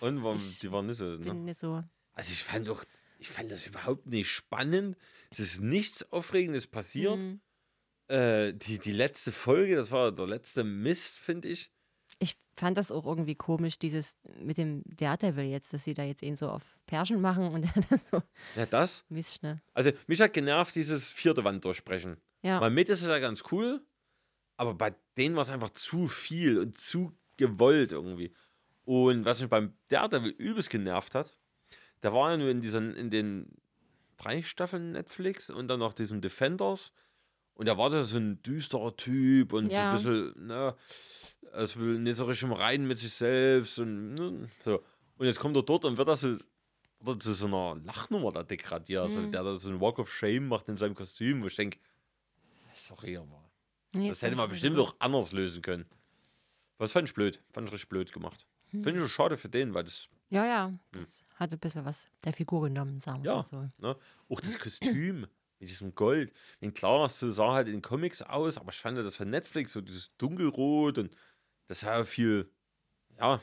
[0.00, 1.18] Und warum, Ich die waren nicht so, ne?
[1.18, 1.82] Bin nicht so.
[2.14, 2.84] Also ich fand doch,
[3.18, 4.96] ich fand das überhaupt nicht spannend.
[5.30, 7.18] Es ist nichts Aufregendes passiert.
[7.18, 7.40] Mhm.
[8.08, 11.70] Äh, die, die letzte Folge, das war der letzte Mist, finde ich.
[12.22, 16.22] Ich fand das auch irgendwie komisch, dieses mit dem Daredevil jetzt, dass sie da jetzt
[16.22, 18.22] ihn so auf Perschen machen und dann so
[18.54, 19.04] Ja, das.
[19.08, 19.60] Mist, ne?
[19.74, 22.16] Also mich hat genervt, dieses vierte Wand durchbrechen.
[22.42, 22.60] Ja.
[22.60, 23.84] Mal mit ist es ja ganz cool,
[24.56, 28.32] aber bei denen war es einfach zu viel und zu gewollt irgendwie.
[28.84, 31.36] Und was mich beim Daredevil übelst genervt hat,
[32.02, 33.56] der war ja nur in diesen, in den
[34.16, 36.92] drei Staffeln Netflix und dann noch diesen Defenders.
[37.54, 39.78] Und da war das so ein düsterer Typ und Ja.
[39.78, 39.92] so ein
[40.32, 40.76] bisschen, ne,
[41.52, 44.82] also nicht so richtig im Reinen mit sich selbst und ne, so.
[45.18, 46.36] Und jetzt kommt er dort und wird das so,
[47.00, 49.02] wird zu so einer Lachnummer da degradiert.
[49.04, 51.78] Also der da so einen Walk of Shame macht in seinem Kostüm, wo ich denke,
[52.74, 53.50] sorry, aber
[53.94, 55.84] Nee, das hätte man bestimmt auch anders lösen können.
[56.78, 57.42] Was fand ich blöd.
[57.52, 58.46] Fand ich richtig blöd gemacht.
[58.70, 60.72] Finde ich auch schade für den, weil das, Ja, ja.
[60.92, 63.36] Das hat ein bisschen was der Figur genommen, sagen wir Ja.
[63.36, 63.68] mal so.
[63.78, 63.96] ne,
[64.30, 65.26] auch das Kostüm
[65.58, 66.32] mit diesem Gold.
[66.74, 70.16] Klar, so sah halt in Comics aus, aber ich fand das von Netflix so dieses
[70.16, 71.14] dunkelrot und
[71.72, 72.50] das sah ja viel,
[73.18, 73.40] ja,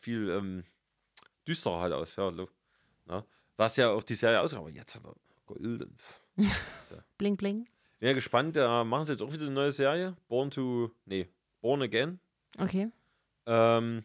[0.00, 0.64] viel ähm,
[1.46, 2.16] düsterer halt aus.
[2.16, 3.24] Ja, ne?
[3.56, 5.14] Was ja auch die Serie aussah, aber jetzt hat er
[5.46, 5.82] Gold.
[5.84, 5.96] Und,
[7.18, 7.68] Bling, bling.
[8.00, 10.16] bin ja gespannt, da machen sie jetzt auch wieder eine neue Serie.
[10.26, 11.28] Born to, nee,
[11.60, 12.18] Born Again.
[12.58, 12.90] Okay.
[13.46, 14.04] Ähm,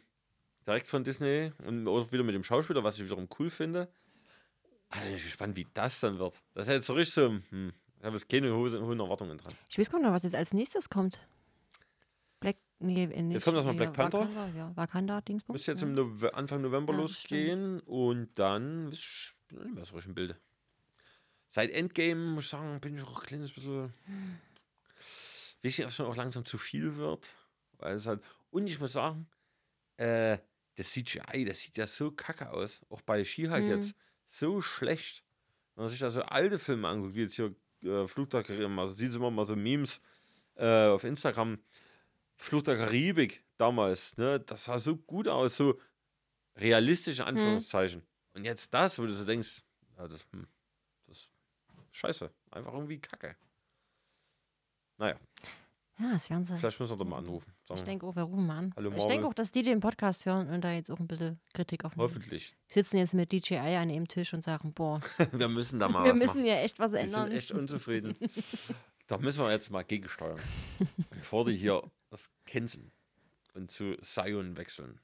[0.67, 3.91] direkt von Disney und auch wieder mit dem Schauspieler, was ich wiederum cool finde.
[4.89, 6.39] Ah, da bin ich gespannt, wie das dann wird.
[6.53, 9.55] Das ist jetzt so richtig so, hm, ich habe jetzt keine hohen Erwartungen dran.
[9.67, 11.27] Ich weiß gar nicht, was jetzt als nächstes kommt.
[12.83, 14.19] Nee, äh, nicht, kommt erstmal Black Panther.
[14.19, 15.55] Wakanda, ja, Wakanda, Dingsbums.
[15.55, 15.87] Müsste jetzt ja.
[15.87, 20.15] im Nove Anfang November Ja, losgehen und dann bin ich nicht mehr so richtig im
[20.15, 20.37] Bilde.
[21.51, 23.93] Seit Endgame, muss ich sagen, bin ich auch ein kleines bisschen.
[25.61, 27.29] Wichtig, dass es auch langsam zu viel wird.
[27.77, 28.21] Weil es halt,
[28.51, 29.27] und ich muss sagen,
[29.95, 30.37] äh,
[30.75, 32.81] das CGI, das sieht ja so kacke aus.
[32.89, 33.69] Auch bei She-Hulk Mhm.
[33.69, 33.95] jetzt.
[34.27, 35.23] So schlecht.
[35.75, 39.15] Wenn man sich da so alte Filme anguckt, wie jetzt hier äh, Karibik, also sieht
[39.15, 40.01] immer mal so Memes
[40.55, 41.59] äh, auf Instagram.
[42.37, 45.79] Fluch der Karibik damals, ne, das sah so gut aus, so
[46.57, 48.03] realistisch in Anführungszeichen.
[48.33, 49.61] Und jetzt das, wo du so denkst,
[49.97, 50.47] ja, das, hm,
[51.07, 51.29] das ist
[51.91, 52.31] scheiße.
[52.51, 53.35] Einfach irgendwie kacke.
[54.97, 55.15] Naja,
[55.99, 56.35] Ja, das sie.
[56.57, 57.51] vielleicht müssen wir doch mal anrufen.
[57.67, 58.73] Sagen Ich wir, denke auch, wir rufen mal an.
[58.75, 61.39] Hallo, ich denke auch, dass die den Podcast hören und da jetzt auch ein bisschen
[61.53, 62.09] Kritik aufnehmen.
[62.09, 62.55] hoffentlich.
[62.67, 64.99] Sitzen jetzt mit DJI an einem Tisch und sagen, boah,
[65.31, 66.45] wir müssen da mal wir was müssen machen.
[66.45, 67.27] ja echt was Wir ändern.
[67.29, 68.15] sind echt unzufrieden.
[69.07, 70.39] da müssen wir jetzt mal gegensteuern.
[71.11, 71.83] Bevor die hier
[72.13, 72.91] das canceln
[73.55, 74.99] und zu Sion wechseln.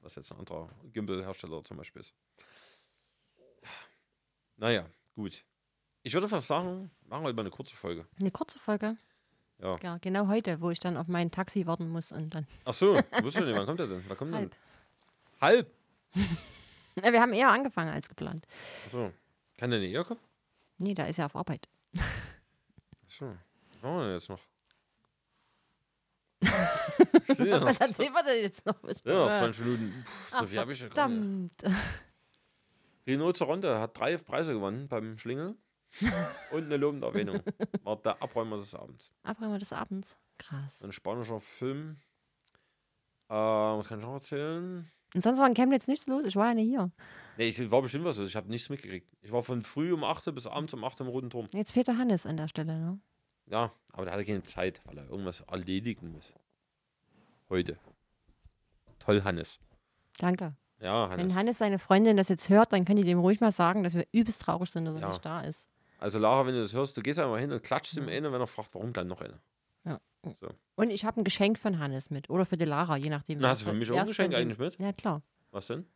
[0.00, 2.14] Was jetzt ein anderer Gimbal-Hersteller zum Beispiel ist.
[4.56, 4.86] Naja,
[5.16, 5.44] gut.
[6.04, 8.06] Ich würde fast sagen, machen wir mal eine kurze Folge.
[8.20, 8.96] Eine kurze Folge.
[9.58, 9.76] Ja.
[9.82, 12.94] Ja, genau heute, wo ich dann auf mein Taxi warten muss und dann Ach so,
[13.22, 14.04] wusste nicht, wann kommt der denn?
[14.06, 14.50] Wann kommt halb.
[14.50, 15.40] denn?
[15.40, 15.70] Halb?
[17.00, 18.44] Ja, wir haben eher angefangen als geplant.
[18.86, 19.12] Ach so.
[19.56, 20.18] Kann der nicht eher kommen?
[20.78, 21.68] Nee, da ist ja auf Arbeit.
[21.96, 22.02] Ach
[23.08, 23.26] so.
[23.26, 24.40] Was machen wir denn jetzt noch?
[26.42, 28.76] Ja Was erzählen wir denn jetzt noch?
[29.04, 30.04] Ja, noch 20 Minuten.
[30.04, 30.86] Puh, so viel habe ich ja.
[30.86, 31.52] Verdammt.
[33.06, 35.56] Renault Zaronte hat drei Preise gewonnen beim Schlingel
[36.50, 37.40] und eine lobende Erwähnung.
[37.82, 39.12] War der Abräumer des Abends.
[39.22, 40.18] Abräumer des Abends.
[40.36, 40.82] Krass.
[40.84, 41.96] Ein spanischer Film.
[43.28, 44.90] Äh, was kann ich noch erzählen?
[45.14, 46.24] Und sonst war in Chemnitz nichts los.
[46.26, 46.90] Ich war ja nicht hier.
[47.38, 48.28] Nee, ich war bestimmt was los.
[48.28, 49.08] Ich habe nichts mitgekriegt.
[49.22, 51.48] Ich war von früh um 8 bis abends um 8 im Roten Turm.
[51.52, 52.78] Jetzt fehlt der Hannes an der Stelle.
[52.78, 53.00] Ne?
[53.50, 56.34] Ja, aber der hatte keine Zeit, weil er irgendwas erledigen muss.
[57.48, 57.78] Heute.
[58.98, 59.58] Toll, Hannes.
[60.18, 60.54] Danke.
[60.80, 61.34] Ja, Wenn Hannes.
[61.34, 64.06] Hannes seine Freundin das jetzt hört, dann könnt ihr dem ruhig mal sagen, dass wir
[64.12, 65.08] übelst traurig sind, dass er Ja.
[65.08, 65.70] nicht da ist.
[65.98, 68.40] Also Lara, wenn du das hörst, du gehst einfach hin und klatschst ihm eine, wenn
[68.40, 69.40] er fragt, warum dann noch eine.
[70.74, 72.28] Und ich habe ein Geschenk von Hannes mit.
[72.28, 73.38] Oder für die Lara, je nachdem.
[73.38, 74.78] Na, hast du für mich auch ein es Geschenk eigentlich mit?
[74.78, 75.22] Ja, klar.
[75.52, 75.86] Was denn?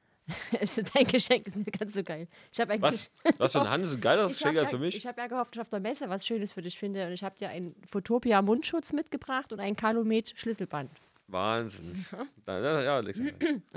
[0.60, 2.28] Also Dein Geschenk ist nicht ganz so geil.
[2.52, 3.10] Ich habe Was?
[3.38, 3.92] Was für ein Hannes?
[3.92, 4.96] Ein geileres Ich Geschenk habe als ja, für mich?
[4.96, 7.06] ich hab ja gehofft, dass ich auf der Messe was Schönes für dich finde.
[7.06, 10.90] Und ich habe dir einen Photopia Mundschutz mitgebracht und ein Calumet Schlüsselband.
[11.28, 12.04] Wahnsinn.
[12.46, 12.98] Na, ja, ja.
[12.98, 13.08] Und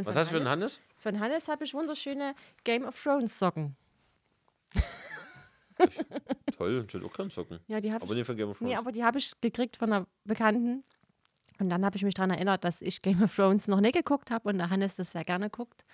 [0.04, 0.80] Was hast du für einen Hannes?
[0.98, 3.76] Von Hannes habe ich wunderschöne Game of Thrones Socken.
[6.58, 7.60] Toll, steht auch kein Socken.
[7.68, 8.70] Ja, die habe ich, nicht von Game of Thrones.
[8.72, 10.84] nee, aber die habe ich gekriegt von einer Bekannten.
[11.60, 14.32] Und dann habe ich mich daran erinnert, dass ich Game of Thrones noch nicht geguckt
[14.32, 15.86] habe und der Hannes das sehr gerne guckt.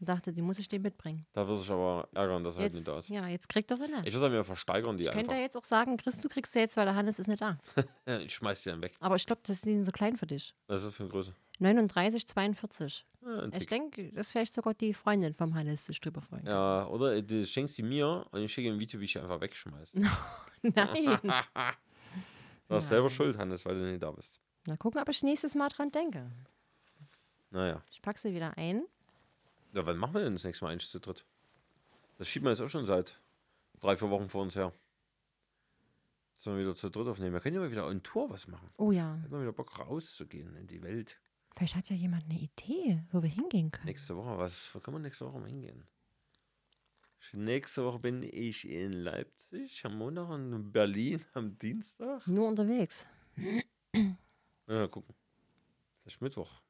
[0.00, 1.26] Und dachte, die muss ich dem mitbringen.
[1.32, 3.08] Da wird sich aber ärgern, dass er halt nicht Jetzt, da ist.
[3.10, 4.06] ja, jetzt kriegt er sie nicht.
[4.06, 5.36] Ich würde mir versteigern die Ich könnte einfach.
[5.36, 7.58] ja jetzt auch sagen, Chris, du kriegst sie jetzt, weil der Hannes ist nicht da.
[8.24, 8.94] Ich schmeiß die dann weg.
[9.00, 10.54] Aber ich glaube, das sind so klein für dich.
[10.66, 11.32] Was ist das für eine Größe?
[11.58, 13.06] 39, 42.
[13.22, 16.46] Ja, Ich denke, das ist vielleicht sogar die Freundin vom Hannes sich drüber freuen.
[16.46, 19.40] ja oder du schenkst sie mir und ich schicke ein Video, wie ich sie einfach
[19.40, 19.92] wegschmeiße.
[20.62, 21.18] Nein.
[22.68, 24.40] Du hast selber Schuld, Hannes, weil du nicht da bist.
[24.64, 26.30] Na, gucken, ob ich nächstes Mal dran denke.
[27.50, 27.82] Naja.
[27.90, 28.84] Ich packe sie wieder ein.
[29.72, 31.24] Ja, wann machen wir denn das nächste Mal eigentlich zu dritt?
[32.18, 33.20] Das schieben wir jetzt auch schon seit
[33.80, 34.72] drei, vier Wochen vor uns her.
[36.38, 37.32] Sollen wir wieder zu dritt aufnehmen?
[37.34, 38.70] Wir können ja mal wieder on Tour was machen.
[38.78, 41.20] Oh ja, Hätten wir wieder Bock rauszugehen in die Welt.
[41.56, 43.86] vielleicht hat ja jemand eine Idee, wo wir hingehen können.
[43.86, 45.86] Nächste Woche, was, wo können wir nächste Woche mal hingehen?
[47.34, 52.26] Nächste Woche bin ich in Leipzig, am Montag und in Berlin am Dienstag.
[52.26, 53.06] Nur unterwegs.
[54.66, 55.14] Ja, gucken.
[56.04, 56.62] Das ist Mittwoch.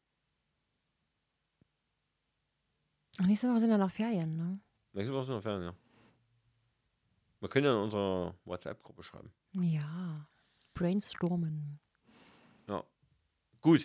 [3.19, 4.61] Ach, nächste Woche sind ja noch Ferien, ne?
[4.93, 5.75] Nächste Woche sind wir Ferien, ja.
[7.41, 9.33] Wir können ja in unserer WhatsApp-Gruppe schreiben.
[9.53, 10.27] Ja.
[10.75, 11.79] Brainstormen.
[12.69, 12.85] Ja.
[13.61, 13.81] Gut.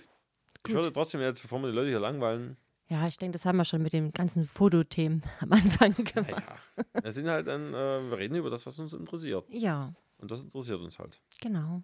[0.57, 0.73] Ich Gut.
[0.73, 2.57] würde trotzdem jetzt, bevor wir die Leute hier langweilen,
[2.89, 6.31] Ja, ich denke, das haben wir schon mit den ganzen Fotothemen am Anfang gemacht.
[6.31, 9.45] naja, wir sind halt dann, äh, wir reden über das, was uns interessiert.
[9.49, 11.21] Ja, Und das interessiert uns halt.
[11.41, 11.83] genau.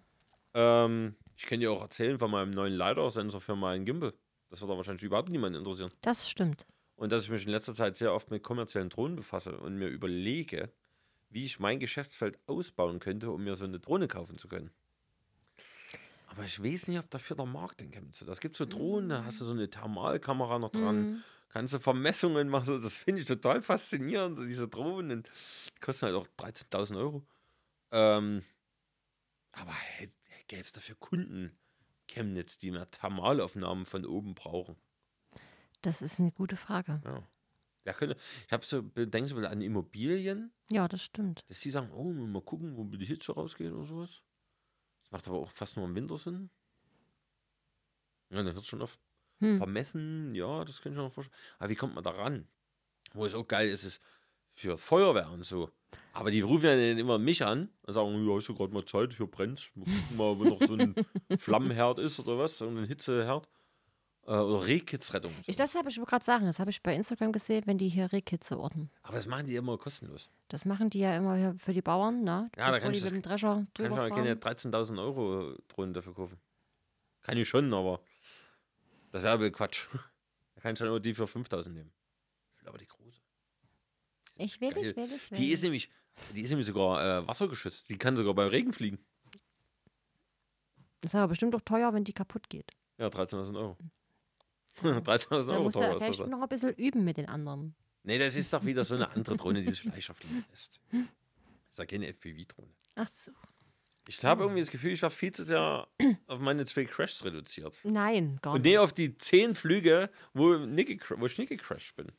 [0.54, 4.12] Ähm, ich kann dir auch erzählen von meinem neuen Leiter-Sensor für meinen Gimbal.
[4.50, 5.90] Das wird aber wahrscheinlich überhaupt niemanden interessieren.
[6.02, 6.66] Das stimmt.
[6.96, 9.88] Und dass ich mich in letzter Zeit sehr oft mit kommerziellen Drohnen befasse und mir
[9.88, 10.72] überlege,
[11.30, 14.72] wie ich mein Geschäftsfeld ausbauen könnte, um mir so eine Drohne kaufen zu können.
[16.26, 18.26] Aber ich weiß nicht, ob dafür der Markt denn kommt.
[18.26, 21.24] Das gibt so Drohnen, da hast du so eine Thermalkamera noch dran, Mhm.
[21.48, 22.80] kannst du Vermessungen machen.
[22.82, 25.24] Das finde ich total faszinierend, so diese Drohnen.
[25.76, 27.26] Die kosten halt auch 13.000 Euro.
[27.92, 28.44] Ähm,
[29.52, 29.74] aber
[30.46, 31.58] gäbe es dafür Kunden,
[32.06, 34.76] Chemnitz, die mehr Thermalaufnahmen von oben brauchen?
[35.82, 37.00] Das ist eine gute Frage.
[37.04, 37.22] Ja.
[37.84, 38.16] Ja, könnte,
[38.46, 41.44] ich habe so, denkst du mal an Immobilien, Ja, das stimmt.
[41.48, 44.22] dass die sagen, oh, mal gucken, wo die Hitze rausgeht oder sowas.
[45.02, 46.48] Das macht aber auch fast nur im Winter Sinn.
[48.30, 49.00] Ja, dann hört es schon auf.
[49.40, 49.56] Hm.
[49.58, 51.36] Vermessen, ja, das kann ich mir noch vorstellen.
[51.58, 52.46] Aber wie kommt man da ran?
[53.14, 54.00] Wo es auch geil ist, ist
[54.54, 55.70] für Feuerwehr und so.
[56.12, 58.84] Aber die rufen ja dann immer mich an und sagen, ja, hast du gerade mal
[58.84, 59.72] Zeit, hier brennt.
[59.74, 60.94] Wir gucken mal, wo noch so ein
[61.36, 63.48] Flammenherd ist oder was, so ein Hitzeherd.
[64.26, 65.34] Äh, oder Rehkitzrettung.
[65.46, 68.12] Ich, das habe ich gerade sagen, das habe ich bei Instagram gesehen, wenn die hier
[68.12, 68.90] Rehkitze orten.
[69.02, 70.30] Aber das machen die immer kostenlos.
[70.48, 72.50] Das machen die ja immer hier für die Bauern, ne?
[72.56, 74.56] Ja, da kannst die du mit dem Drescher Kann ich drüber keine fahren.
[74.56, 76.38] 13.000 Euro Drohnen dafür kaufen.
[77.22, 78.00] Kann ich schon, aber
[79.10, 79.86] das wäre Quatsch.
[80.54, 81.90] Da kann ich dann nur die für 5.000 nehmen.
[82.54, 83.20] Ich will aber die große.
[84.36, 84.84] Ich will, Geil.
[84.84, 85.38] ich will, ich will.
[85.38, 85.90] Die ist nämlich,
[86.34, 87.88] die ist nämlich sogar äh, wassergeschützt.
[87.88, 88.98] Die kann sogar beim Regen fliegen.
[91.00, 92.70] Das ist aber bestimmt auch teuer, wenn die kaputt geht.
[92.98, 93.76] Ja, 13.000 Euro.
[94.82, 96.02] 13.000 Da Euro musst du ist das.
[96.16, 97.74] vielleicht noch ein bisschen üben mit den anderen.
[98.04, 100.80] Nee, das ist doch wieder so eine andere Drohne, die sich leichter fliegen lässt.
[100.90, 101.00] Das
[101.70, 102.72] ist ja keine FPV-Drohne.
[102.96, 103.30] Ach so.
[104.08, 105.86] Ich habe irgendwie das Gefühl, ich war viel zu sehr
[106.26, 107.78] auf meine zwei Crashs reduziert.
[107.84, 108.72] Nein, gar Und nicht.
[108.72, 112.10] nee, auf die zehn Flüge, wo, gecra- wo ich nicht gecrashed bin.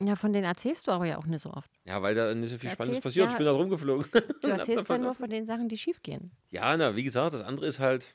[0.00, 1.70] Ja, von denen erzählst du aber ja auch nicht so oft.
[1.84, 3.24] Ja, weil da nicht so viel Du Spannendes passiert.
[3.24, 4.06] ja- ich bin da rumgeflogen.
[4.12, 6.30] Du Und erzählst ja nur von den Sachen, die schief gehen.
[6.50, 8.14] Ja, na, wie gesagt, das andere ist halt,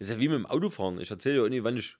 [0.00, 1.00] ist ja wie mit dem Autofahren.
[1.00, 1.96] Ich erzähle ja auch nicht, wann ich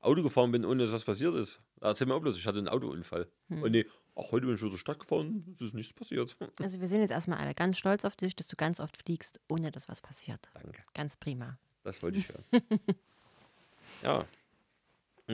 [0.00, 1.60] Auto gefahren bin, ohne dass was passiert ist.
[1.80, 3.28] Da erzähl mir auch bloß, ich hatte einen Autounfall.
[3.48, 3.62] Hm.
[3.62, 3.84] Und nee,
[4.14, 6.36] ach, heute bin ich durch die Stadt gefahren, es ist nichts passiert.
[6.62, 9.40] Also wir sind jetzt erstmal alle ganz stolz auf dich, dass du ganz oft fliegst,
[9.48, 10.48] ohne dass was passiert.
[10.54, 11.58] Danke, Ganz prima.
[11.82, 12.44] das wollte ich hören.
[14.02, 14.26] ja.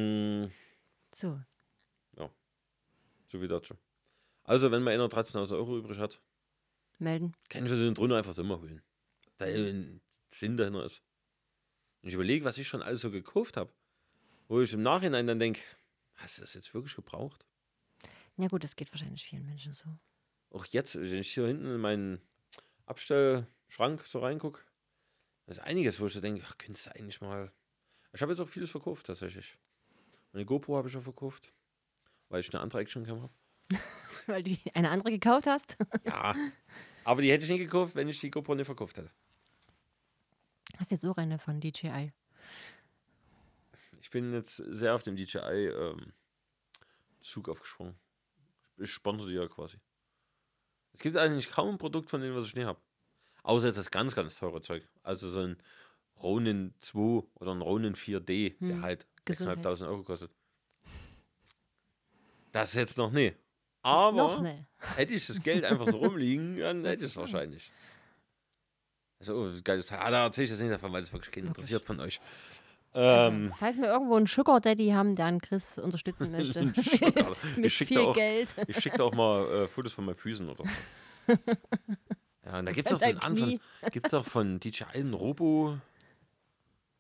[0.00, 0.50] Mm,
[1.14, 1.38] So,
[3.34, 3.74] so wie dazu.
[4.44, 6.20] Also, wenn man einer 13.000 Euro übrig hat,
[7.00, 7.32] melden.
[7.48, 8.80] kann ich so eine Drohne einfach so immer holen.
[9.38, 11.02] Da ein Sinn dahinter ist.
[12.02, 13.72] Und ich überlege, was ich schon alles so gekauft habe.
[14.48, 15.60] Wo ich im Nachhinein dann denke,
[16.14, 17.46] hast du das jetzt wirklich gebraucht?
[18.36, 19.88] Ja gut, das geht wahrscheinlich vielen Menschen so.
[20.50, 22.20] Auch jetzt, wenn ich hier hinten in meinen
[22.86, 24.62] Abstellschrank so reingucke,
[25.46, 27.52] da ist einiges, wo ich so denke, ach, könntest du eigentlich mal.
[28.12, 29.58] Ich habe jetzt auch vieles verkauft tatsächlich.
[30.32, 31.52] Meine GoPro habe ich schon verkauft,
[32.28, 33.32] weil ich eine andere Actioncam habe.
[34.26, 35.76] Weil du eine andere gekauft hast.
[36.04, 36.34] Ja,
[37.04, 39.10] aber die hätte ich nicht gekauft, wenn ich die GoPro nicht verkauft hätte.
[40.78, 42.12] Hast jetzt auch eine von DJI.
[44.04, 46.04] Ich bin jetzt sehr auf dem DJI-Zug
[47.48, 47.94] aufgesprungen.
[48.76, 49.78] Ich sponsor die ja quasi.
[50.92, 52.78] Es gibt eigentlich kaum ein Produkt von denen, was ich nicht habe.
[53.44, 54.86] Außer jetzt das ganz, ganz teure Zeug.
[55.02, 55.56] Also so ein
[56.22, 59.64] Ronin 2 oder ein Ronin 4D, der Hm, halt Gesundheit.
[59.64, 60.30] 6.500 Euro kostet.
[62.52, 63.32] Das jetzt noch nie.
[63.80, 64.66] Aber Noch ne.
[64.96, 67.72] hätte ich das Geld einfach so rumliegen, dann hätte ich es wahrscheinlich.
[69.18, 70.00] Also, oh, das ist geiles Teil.
[70.00, 72.20] Ah, da erzähle ich das nicht davon, weil es wirklich keinen interessiert von euch.
[72.94, 76.64] Ähm, Falls wir irgendwo einen Sugar Daddy haben, der einen Chris unterstützen möchte.
[76.64, 78.54] Mit ich schicke viel auch, Geld.
[78.68, 81.34] ich schick da auch mal äh, Fotos von meinen Füßen oder so.
[82.46, 83.60] Ja, und da gibt es auch so einen Knie.
[83.90, 85.78] gibt es auch von DJI einen Robo,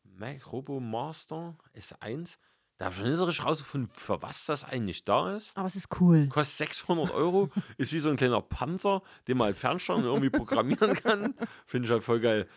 [0.04, 2.36] Mac, Robo Master S1.
[2.78, 5.54] Da habe ich schon nicht so richtig rausgefunden, für was das eigentlich da ist.
[5.56, 6.28] Aber es ist cool.
[6.28, 10.30] Kostet 600 Euro, ist wie so ein kleiner Panzer, den man halt fernsteuern und irgendwie
[10.30, 11.34] programmieren kann.
[11.66, 12.48] Finde ich halt voll geil.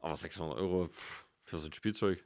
[0.00, 0.90] Aber 600 Euro
[1.44, 2.22] für so ein Spielzeug.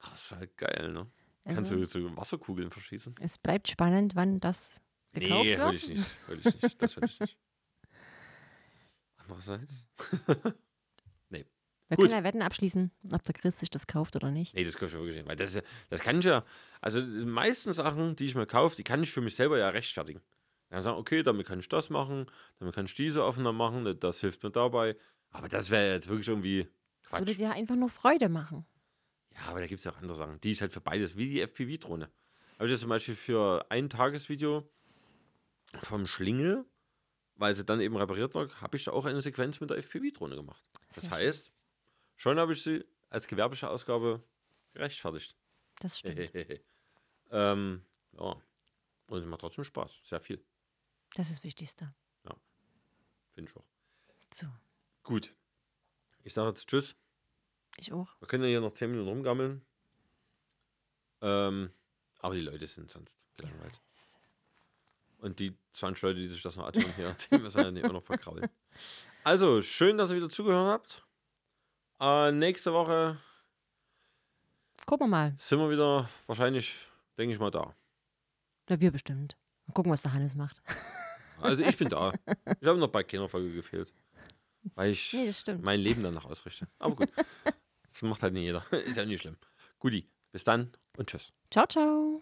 [0.00, 1.06] Das ist halt geil, ne?
[1.44, 3.14] Kannst Also, du so Wasserkugeln verschießen?
[3.20, 4.80] es bleibt spannend, wann das
[5.12, 5.74] gekauft Nee, wird.
[5.74, 6.28] ich nicht.
[6.28, 6.82] Will ich nicht.
[6.82, 7.38] Das will ich nicht.
[9.16, 9.84] Andererseits?
[11.92, 12.06] Wir Gut.
[12.08, 14.54] können ja Wetten abschließen, ob der Chris sich das kauft oder nicht.
[14.54, 15.26] Nee, das kaufe ich wirklich nicht.
[15.26, 16.44] Weil das, das kann ich ja,
[16.80, 19.70] also die meisten Sachen, die ich mir kaufe, die kann ich für mich selber ja
[19.70, 20.20] rechtfertigen.
[20.68, 22.26] Dann sagen, okay, damit kann ich das machen,
[22.60, 24.96] damit kann ich diese offener machen, das- hilft mir dabei.
[25.32, 26.68] Aber das wäre jetzt wirklich irgendwie
[27.02, 27.38] Das würde Quatsch.
[27.40, 28.64] dir einfach nur Freude machen.
[29.34, 31.28] Ja, aber da gibt es ja auch andere Sachen, die ich halt für beides, wie
[31.28, 32.10] die FPV-Drohne.
[32.54, 34.68] Habe ich jetzt zum Beispiel für ein Tagesvideo
[35.82, 36.66] vom Schlingel,
[37.36, 40.36] weil sie dann eben repariert war, habe ich da auch eine Sequenz mit der FPV-Drohne
[40.36, 40.62] gemacht.
[40.94, 41.52] Das Sehr heißt,
[42.16, 44.22] schon habe ich sie als gewerbliche Ausgabe
[44.74, 45.36] gerechtfertigt.
[45.80, 46.32] Das stimmt.
[47.30, 48.36] ähm, ja.
[49.06, 50.00] Und es macht trotzdem Spaß.
[50.04, 50.44] Sehr viel,
[51.14, 51.92] Das ist das Wichtigste.
[53.32, 53.64] finde ich auch.
[54.34, 54.46] So,
[55.02, 55.34] Gut.
[56.22, 56.94] Ich sage jetzt Tschüss.
[57.80, 58.08] Ich auch.
[58.20, 59.62] Wir können ja hier noch 10 Minuten rumgammeln.
[61.22, 61.70] Ähm,
[62.20, 63.80] aber die Leute sind sonst gelangweilt.
[65.18, 68.02] Und die 20 Leute, die sich das noch anhören hier, die müssen wir auch noch
[68.02, 68.48] verkraulen.
[69.22, 71.06] Also, schön, dass ihr wieder zugehört habt.
[72.00, 73.18] Äh, nächste Woche
[74.86, 75.34] Gucken wir mal.
[75.36, 76.74] sind wir wieder wahrscheinlich,
[77.18, 77.74] denke ich mal, da.
[78.70, 79.36] Ja, wir bestimmt.
[79.66, 80.62] Mal gucken, was der Hannes macht.
[81.42, 82.12] Also ich bin da.
[82.60, 83.94] Ich habe noch bei keiner Folge gefehlt.
[84.74, 86.68] Weil ich Nee, mein Leben danach ausrichte.
[86.78, 87.08] Aber gut.
[87.90, 88.64] Das macht halt nicht jeder.
[88.72, 89.36] Ist ja nicht schlimm.
[89.78, 91.32] Guti, bis dann und tschüss.
[91.50, 92.20] Ciao, ciao.